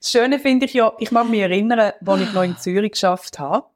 Das 0.00 0.10
Schöne 0.10 0.38
finde 0.38 0.66
ich 0.66 0.74
ja, 0.74 0.92
ich 0.98 1.10
mag 1.10 1.28
mich 1.28 1.40
erinnern, 1.40 1.92
als 2.04 2.20
ich 2.20 2.32
noch 2.32 2.42
in 2.42 2.58
Zürich 2.58 2.92
geschafft 2.92 3.38
habe, 3.38 3.66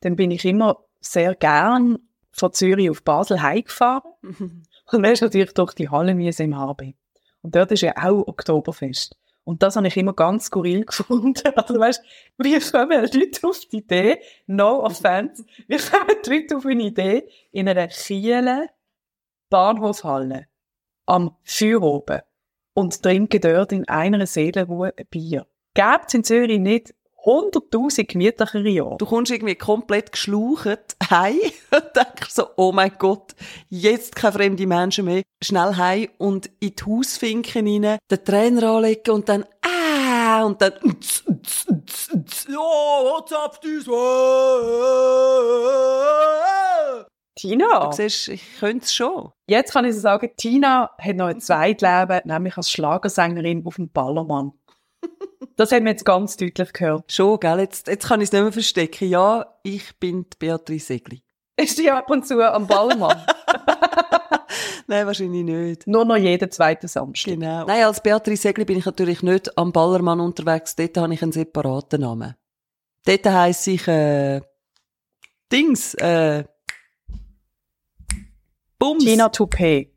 dann 0.00 0.16
bin 0.16 0.30
ich 0.30 0.44
immer 0.44 0.84
sehr 1.00 1.34
gern 1.34 1.98
von 2.30 2.52
Zürich 2.52 2.90
auf 2.90 3.02
Basel 3.02 3.42
heimgefahren. 3.42 4.10
Und 4.22 5.02
dann 5.02 5.12
ist 5.12 5.20
natürlich 5.20 5.52
durch 5.52 5.74
die 5.74 5.88
Hallenwiese 5.88 6.44
im 6.44 6.56
HB. 6.56 6.94
Und 7.42 7.54
dort 7.54 7.72
ist 7.72 7.82
ja 7.82 7.92
auch 7.96 8.26
Oktoberfest. 8.26 9.16
Und 9.44 9.62
das 9.62 9.76
habe 9.76 9.88
ich 9.88 9.96
immer 9.96 10.12
ganz 10.12 10.46
skurril 10.46 10.84
gefunden. 10.86 11.34
Also 11.56 11.78
weißt, 11.78 12.02
wie 12.38 12.58
kommen 12.60 13.02
Leute 13.12 13.46
auf 13.46 13.60
die 13.66 13.78
Idee, 13.78 14.20
no 14.46 14.84
offense, 14.84 15.44
wie 15.66 15.76
kommen 15.76 16.16
Leute 16.26 16.56
auf 16.56 16.66
eine 16.66 16.84
Idee, 16.84 17.28
in 17.50 17.68
einer 17.68 17.88
Kiele 17.88 18.68
Bahnhofhalle 19.50 20.46
am 21.06 21.36
Feuer 21.42 21.82
oben 21.82 22.20
und 22.74 23.02
trinken 23.02 23.40
dort 23.40 23.72
in 23.72 23.86
einer 23.88 24.26
Seelenruhe 24.26 24.94
Bier. 25.10 25.46
Gäbe 25.74 26.02
es 26.06 26.14
in 26.14 26.24
Zürich 26.24 26.60
nicht 26.60 26.94
100'000 27.24 28.06
gemütlichere 28.06 28.68
Jahre? 28.68 28.96
Du 28.98 29.06
kommst 29.06 29.30
irgendwie 29.30 29.54
komplett 29.54 30.12
geschlaucht 30.12 30.96
heim 31.10 31.38
und 31.70 31.84
denkst 31.94 32.30
so, 32.30 32.46
oh 32.56 32.72
mein 32.72 32.92
Gott, 32.98 33.32
jetzt 33.68 34.16
keine 34.16 34.32
fremde 34.32 34.66
Menschen 34.66 35.04
mehr. 35.04 35.22
Schnell 35.42 35.76
heim 35.76 36.08
und 36.18 36.50
in 36.60 36.74
die 36.74 36.84
Hausfinken 36.84 37.66
rein, 37.66 37.98
den 38.10 38.24
Trainer 38.24 38.70
anlegen 38.70 39.10
und 39.14 39.28
dann, 39.28 39.44
ah, 39.64 40.44
und 40.44 40.60
dann, 40.60 40.72
ja, 42.48 42.56
what's 42.58 43.32
up, 43.32 43.60
this? 43.60 43.86
Tina, 47.34 47.86
Du 47.86 47.96
siehst, 47.96 48.28
ich 48.28 48.58
könnte 48.60 48.84
es 48.84 48.94
schon. 48.94 49.30
jetzt 49.48 49.72
kann 49.72 49.84
ich 49.86 49.96
sagen, 49.96 50.30
Tina 50.36 50.90
hat 50.98 51.16
noch 51.16 51.26
ein 51.26 51.40
Zweitleben, 51.40 52.20
nämlich 52.24 52.56
als 52.56 52.70
Schlagersängerin 52.70 53.64
auf 53.66 53.76
dem 53.76 53.90
Ballermann. 53.90 54.52
Das 55.56 55.70
haben 55.70 55.84
wir 55.84 55.92
jetzt 55.92 56.04
ganz 56.04 56.36
deutlich 56.36 56.72
gehört. 56.72 57.12
Schon, 57.12 57.38
gell? 57.38 57.60
Jetzt, 57.60 57.86
jetzt 57.86 58.06
kann 58.06 58.20
ich 58.20 58.28
es 58.28 58.32
nicht 58.32 58.42
mehr 58.42 58.52
verstecken. 58.52 59.08
Ja, 59.08 59.58
ich 59.62 59.98
bin 59.98 60.24
die 60.24 60.36
Beatrice 60.38 60.86
Segli. 60.86 61.22
Ist 61.56 61.78
die 61.78 61.90
ab 61.90 62.10
und 62.10 62.26
zu 62.26 62.40
am 62.40 62.66
Ballermann? 62.66 63.24
Nein, 64.86 65.06
wahrscheinlich 65.06 65.44
nicht. 65.44 65.86
Nur 65.86 66.04
noch 66.04 66.16
jeden 66.16 66.50
zweiten 66.50 66.88
Samstag. 66.88 67.34
Genau. 67.34 67.66
Nein, 67.66 67.84
als 67.84 68.02
Beatrice 68.02 68.42
Segli 68.42 68.64
bin 68.64 68.78
ich 68.78 68.86
natürlich 68.86 69.22
nicht 69.22 69.56
am 69.58 69.72
Ballermann 69.72 70.20
unterwegs. 70.20 70.74
Dort 70.74 70.96
habe 70.96 71.14
ich 71.14 71.22
einen 71.22 71.32
separaten 71.32 72.00
Namen. 72.00 72.34
Dort 73.04 73.26
heisse 73.26 73.72
ich, 73.72 73.86
äh, 73.88 74.40
Dings, 75.52 75.94
äh, 75.94 76.44
Bums. 78.78 79.04
Tina 79.04 79.26
Toupé. 79.28 79.91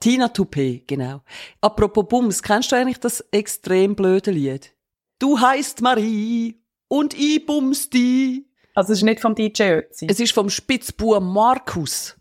Tina 0.00 0.28
Toupé, 0.28 0.84
genau. 0.86 1.22
Apropos 1.60 2.06
Bums, 2.08 2.42
kennst 2.42 2.70
du 2.70 2.76
eigentlich 2.76 3.00
das 3.00 3.20
extrem 3.32 3.96
blöde 3.96 4.30
Lied? 4.30 4.72
Du 5.18 5.40
heißt 5.40 5.80
Marie 5.82 6.62
und 6.86 7.14
ich 7.14 7.44
bums 7.44 7.90
die. 7.90 8.46
Also 8.74 8.92
es 8.92 9.00
ist 9.00 9.04
nicht 9.04 9.20
vom 9.20 9.34
DJ 9.34 9.62
Ötzi. 9.62 10.06
Es 10.08 10.20
ist 10.20 10.32
vom 10.32 10.48
Spitzbub 10.48 11.20
Markus. 11.20 12.16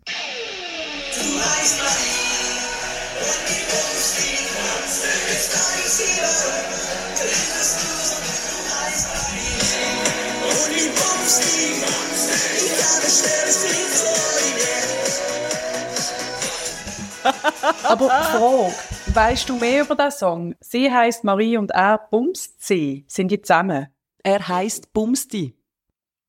Aber 17.84 18.10
Frage, 18.10 18.74
weißt 19.14 19.50
du 19.50 19.56
mehr 19.58 19.84
über 19.84 19.96
den 19.96 20.12
Song? 20.12 20.56
Sie 20.60 20.92
heißt 20.92 21.24
Marie 21.24 21.58
und 21.58 21.72
er 21.72 21.98
bumst 21.98 22.64
sie. 22.66 23.06
Sind 23.08 23.32
die 23.32 23.42
zusammen? 23.42 23.88
Er 24.24 24.48
heißt 24.48 24.94
Bumsti. 24.94 25.56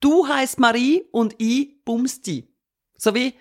Du 0.01 0.29
heißt 0.29 0.59
Marie 0.61 1.05
und 1.11 1.35
ich 1.39 1.85
Bumsti. 1.85 2.49
So 2.97 3.15
wie 3.15 3.35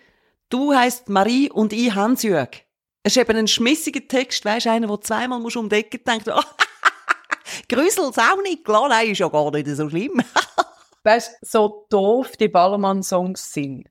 du 0.50 0.74
heißt 0.74 1.10
Marie 1.10 1.50
und 1.52 1.74
ich 1.74 1.94
Hansjörg. 1.94 2.64
Es 3.04 3.16
ist 3.16 3.22
eben 3.22 3.38
ein 3.38 3.48
schmissiger 3.48 4.06
Text, 4.08 4.44
weisst 4.44 4.66
du, 4.66 4.72
einer, 4.72 4.88
der 4.88 5.02
zweimal 5.02 5.40
musst 5.40 5.58
um 5.58 5.70
die 5.70 5.76
Ecke 5.76 6.00
denkt, 6.00 6.28
oh, 6.34 6.42
Grüßel's 7.70 8.18
auch 8.18 8.42
nicht, 8.42 8.66
klar, 8.66 8.90
nein, 8.90 9.12
ist 9.12 9.20
ja 9.20 9.30
gar 9.30 9.52
nicht 9.52 9.68
so 9.68 9.90
schlimm. 9.90 10.22
Weißt 11.04 11.38
du, 11.42 11.48
so 11.48 11.88
doof 11.90 12.36
die 12.38 12.48
Ballermann-Songs 12.48 13.54
sind, 13.54 13.90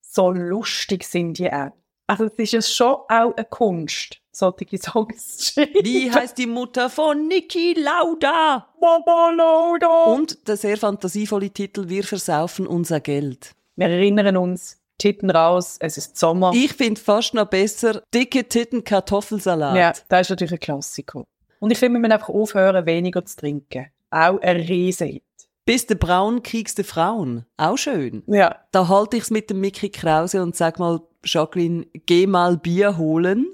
so 0.00 0.30
lustig 0.30 1.04
sind 1.04 1.38
die 1.38 1.52
auch. 1.52 1.72
Also 2.06 2.24
es 2.24 2.34
ist 2.34 2.52
ja 2.52 2.62
schon 2.62 2.94
auch 3.08 3.34
eine 3.36 3.46
Kunst, 3.48 4.20
solche 4.30 4.78
Songs 4.78 5.36
zu 5.38 5.52
schreiben. 5.52 5.72
Wie 5.82 6.10
heißt 6.10 6.36
die 6.36 6.46
Mutter 6.46 6.90
von 6.90 7.28
Niki 7.28 7.74
Lauda? 7.74 8.68
Mama 8.80 9.30
Lauda. 9.30 10.04
Und 10.12 10.46
der 10.46 10.56
sehr 10.56 10.76
fantasievolle 10.76 11.50
Titel 11.50 11.88
Wir 11.88 12.04
versaufen 12.04 12.66
unser 12.66 13.00
Geld. 13.00 13.52
Wir 13.76 13.88
erinnern 13.88 14.36
uns, 14.36 14.80
Titten 14.98 15.30
raus, 15.30 15.76
es 15.80 15.96
ist 15.96 16.16
Sommer. 16.16 16.52
Ich 16.54 16.72
finde 16.74 17.00
fast 17.00 17.34
noch 17.34 17.46
besser 17.46 18.02
dicke 18.14 18.48
Titten 18.48 18.84
Kartoffelsalat. 18.84 19.76
Ja, 19.76 19.92
das 20.08 20.26
ist 20.26 20.30
natürlich 20.30 20.52
ein 20.52 20.60
Klassiker. 20.60 21.24
Und 21.58 21.70
ich 21.70 21.78
finde, 21.78 21.94
wir 21.96 22.00
müssen 22.00 22.12
einfach 22.12 22.28
aufhören, 22.28 22.86
weniger 22.86 23.24
zu 23.24 23.36
trinken. 23.36 23.86
Auch 24.10 24.40
ein 24.40 24.56
Riesenhit. 24.58 25.22
Bis 25.64 25.86
der 25.86 25.94
Braun 25.96 26.42
kriegst 26.42 26.78
du 26.78 26.84
Frauen. 26.84 27.46
Auch 27.56 27.78
schön. 27.78 28.22
Ja, 28.26 28.56
Da 28.70 28.86
halte 28.86 29.16
ich's 29.16 29.30
mit 29.30 29.48
dem 29.50 29.60
Mickey 29.60 29.88
Krause 29.88 30.42
und 30.42 30.54
sag 30.54 30.78
mal, 30.78 31.00
Jacqueline, 31.24 31.86
geh 32.06 32.26
mal 32.26 32.56
Bier 32.56 32.96
holen. 32.96 33.46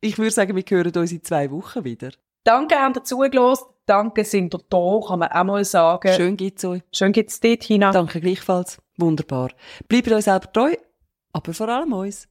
Ich 0.00 0.18
würde 0.18 0.30
sagen, 0.30 0.56
wir 0.56 0.64
hören 0.68 0.92
uns 0.96 1.12
in 1.12 1.22
zwei 1.22 1.50
Wochen 1.50 1.84
wieder. 1.84 2.10
danke, 2.44 2.74
habt 2.74 2.96
ihr 2.96 3.04
zugelassen. 3.04 3.66
Danke, 3.86 4.24
sind 4.24 4.54
ihr 4.54 4.60
da, 4.68 5.00
kann 5.06 5.18
man 5.18 5.28
auch 5.28 5.44
mal 5.44 5.64
sagen. 5.64 6.12
Schön 6.12 6.36
geht's 6.36 6.64
euch. 6.64 6.82
Schön 6.92 7.12
geht's 7.12 7.40
dir, 7.40 7.58
Tina. 7.58 7.90
Danke 7.90 8.20
gleichfalls. 8.20 8.80
Wunderbar. 8.96 9.50
Bleibt 9.88 10.10
euch 10.10 10.24
selber 10.24 10.52
treu, 10.52 10.74
aber 11.32 11.52
vor 11.52 11.68
allem 11.68 11.92
uns. 11.92 12.28